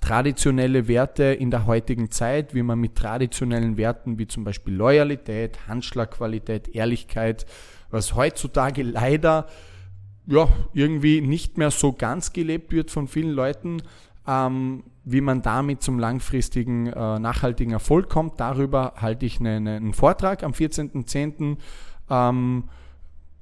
traditionelle 0.00 0.88
Werte 0.88 1.24
in 1.24 1.50
der 1.50 1.66
heutigen 1.66 2.10
Zeit, 2.10 2.54
wie 2.54 2.62
man 2.62 2.78
mit 2.78 2.96
traditionellen 2.96 3.76
Werten 3.76 4.18
wie 4.18 4.26
zum 4.26 4.44
Beispiel 4.44 4.74
Loyalität, 4.74 5.68
Handschlagqualität, 5.68 6.68
Ehrlichkeit, 6.74 7.46
was 7.90 8.14
heutzutage 8.14 8.82
leider 8.82 9.46
ja, 10.26 10.48
irgendwie 10.74 11.20
nicht 11.20 11.56
mehr 11.56 11.70
so 11.70 11.92
ganz 11.92 12.32
gelebt 12.32 12.72
wird 12.72 12.90
von 12.90 13.06
vielen 13.06 13.30
Leuten, 13.30 13.82
ähm, 14.26 14.82
wie 15.04 15.20
man 15.20 15.40
damit 15.40 15.82
zum 15.82 16.00
langfristigen, 16.00 16.88
äh, 16.88 17.18
nachhaltigen 17.20 17.72
Erfolg 17.72 18.08
kommt. 18.08 18.40
Darüber 18.40 18.94
halte 18.96 19.24
ich 19.24 19.38
eine, 19.38 19.56
eine, 19.56 19.76
einen 19.76 19.94
Vortrag 19.94 20.42
am 20.42 20.50
14.10. 20.50 21.58
Ähm, 22.10 22.64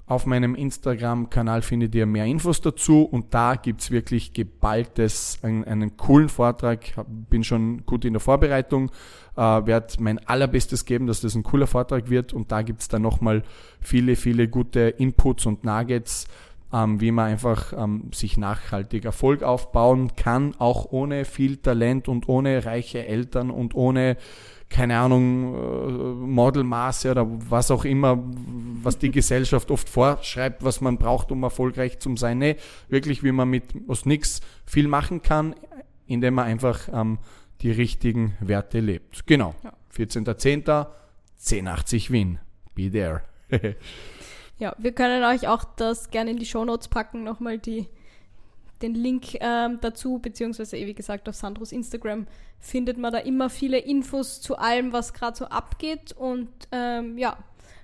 Auf 0.07 0.27
meinem 0.27 0.55
Instagram-Kanal 0.55 1.63
findet 1.63 1.95
ihr 1.95 2.05
mehr 2.05 2.27
Infos 2.27 2.61
dazu 2.61 3.05
und 3.05 3.33
da 3.33 3.55
gibt 3.55 3.81
es 3.81 3.91
wirklich 3.91 4.35
geballtes, 4.35 5.39
einen, 5.41 5.65
einen, 5.65 5.97
coolen 5.97 6.29
Vortrag. 6.29 6.81
Bin 7.31 7.43
schon 7.43 7.87
gut 7.87 8.05
in 8.05 8.13
der 8.13 8.21
Vorbereitung, 8.21 8.91
äh, 9.35 9.41
werde 9.41 9.95
mein 10.01 10.19
allerbestes 10.27 10.85
geben, 10.85 11.07
dass 11.07 11.23
das 11.23 11.35
ein 11.35 11.43
cooler 11.43 11.67
Vortrag 11.67 12.11
wird 12.11 12.35
und 12.35 12.53
da 12.53 12.61
gibt 12.61 12.83
es 12.83 12.89
dann 12.89 13.01
nochmal 13.01 13.45
viele, 13.81 14.15
viele 14.17 14.47
gute 14.47 14.81
Inputs 14.81 15.47
und 15.47 15.65
Nuggets, 15.65 16.27
ähm, 16.75 17.01
wie 17.01 17.13
man 17.13 17.27
einfach 17.27 17.73
ähm, 17.73 18.11
sich 18.13 18.37
nachhaltig 18.37 19.05
Erfolg 19.05 19.45
aufbauen 19.45 20.17
kann, 20.17 20.55
auch 20.59 20.87
ohne 20.91 21.25
viel 21.25 21.59
Talent 21.59 22.09
und 22.09 22.29
ohne 22.29 22.65
reiche 22.65 23.07
Eltern 23.07 23.51
und 23.51 23.75
ohne 23.75 24.17
keine 24.71 24.99
Ahnung, 24.99 25.55
äh, 25.55 26.27
Modelmaße 26.27 27.13
oder 27.13 27.27
was 27.49 27.71
auch 27.71 27.85
immer, 27.85 28.19
was 28.83 28.99
die 28.99 29.11
Gesellschaft 29.13 29.71
oft 29.71 29.89
vorschreibt, 29.89 30.65
was 30.65 30.81
man 30.81 30.99
braucht, 30.99 31.31
um 31.31 31.45
erfolgreich 31.45 32.01
zu 32.01 32.17
sein. 32.17 32.39
Nee, 32.39 32.57
wirklich, 32.89 33.23
wie 33.23 33.31
man 33.31 33.51
mit 33.51 33.73
aus 33.87 34.05
nichts 34.05 34.41
viel 34.67 34.89
machen 34.89 35.23
kann, 35.23 35.55
indem 36.07 36.35
man 36.35 36.47
einfach 36.47 36.89
ähm, 36.93 37.19
die 37.61 37.71
richtigen 37.71 38.37
Werte 38.41 38.81
lebt. 38.81 39.27
Genau. 39.27 39.55
Ja. 39.63 39.73
14.10. 39.97 40.87
1080 41.39 42.11
Wien. 42.11 42.41
Be 42.75 42.91
there. 42.91 43.23
ja, 44.59 44.75
wir 44.79 44.93
können 44.93 45.25
euch 45.25 45.49
auch 45.49 45.65
das 45.65 46.11
gerne 46.11 46.31
in 46.31 46.37
die 46.39 46.47
Shownotes 46.47 46.89
packen, 46.89 47.25
nochmal 47.25 47.59
die 47.59 47.89
den 48.83 48.95
Link 48.95 49.37
ähm, 49.41 49.79
dazu, 49.81 50.19
beziehungsweise 50.19 50.77
wie 50.77 50.95
gesagt 50.95 51.29
auf 51.29 51.35
Sandros 51.35 51.73
Instagram 51.73 52.27
findet 52.59 52.99
man 52.99 53.13
da 53.13 53.19
immer 53.19 53.51
viele 53.51 53.79
Infos 53.79 54.41
zu 54.41 54.57
allem, 54.57 54.93
was 54.93 55.15
gerade 55.15 55.37
so 55.37 55.47
abgeht. 55.47 56.13
Und 56.13 56.49
ähm, 56.73 57.17
ja, 57.19 57.37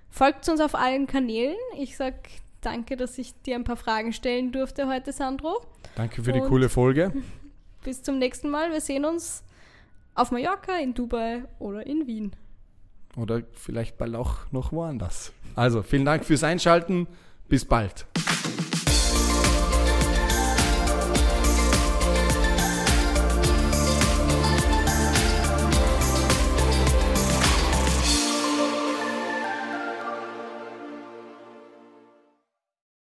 folgt 0.09 0.49
uns 0.49 0.61
auf 0.61 0.75
allen 0.75 1.07
Kanälen. 1.07 1.57
Ich 1.79 1.97
sag 1.97 2.15
danke, 2.61 2.97
dass 2.97 3.19
ich 3.19 3.35
dir 3.43 3.57
ein 3.57 3.65
paar 3.65 3.77
Fragen 3.77 4.13
stellen 4.13 4.53
durfte 4.53 4.89
heute, 4.89 5.13
Sandro. 5.13 5.61
Danke 5.95 6.23
für 6.23 6.33
die 6.33 6.41
coole 6.41 6.69
Folge. 6.69 7.13
Bis 7.85 8.03
zum 8.03 8.19
nächsten 8.19 8.51
Mal. 8.51 8.71
Wir 8.71 8.81
sehen 8.81 9.05
uns 9.05 9.43
auf 10.15 10.31
Mallorca, 10.31 10.77
in 10.77 10.93
Dubai 10.93 11.45
oder 11.59 11.87
in 11.87 12.07
Wien. 12.07 12.33
Oder 13.17 13.43
vielleicht 13.53 13.97
bald 13.97 14.15
auch 14.15 14.51
noch 14.53 14.73
woanders. 14.73 15.33
Also, 15.55 15.83
vielen 15.83 16.05
Dank 16.05 16.25
fürs 16.25 16.45
Einschalten. 16.45 17.07
Bis 17.49 17.65
bald. 17.65 18.07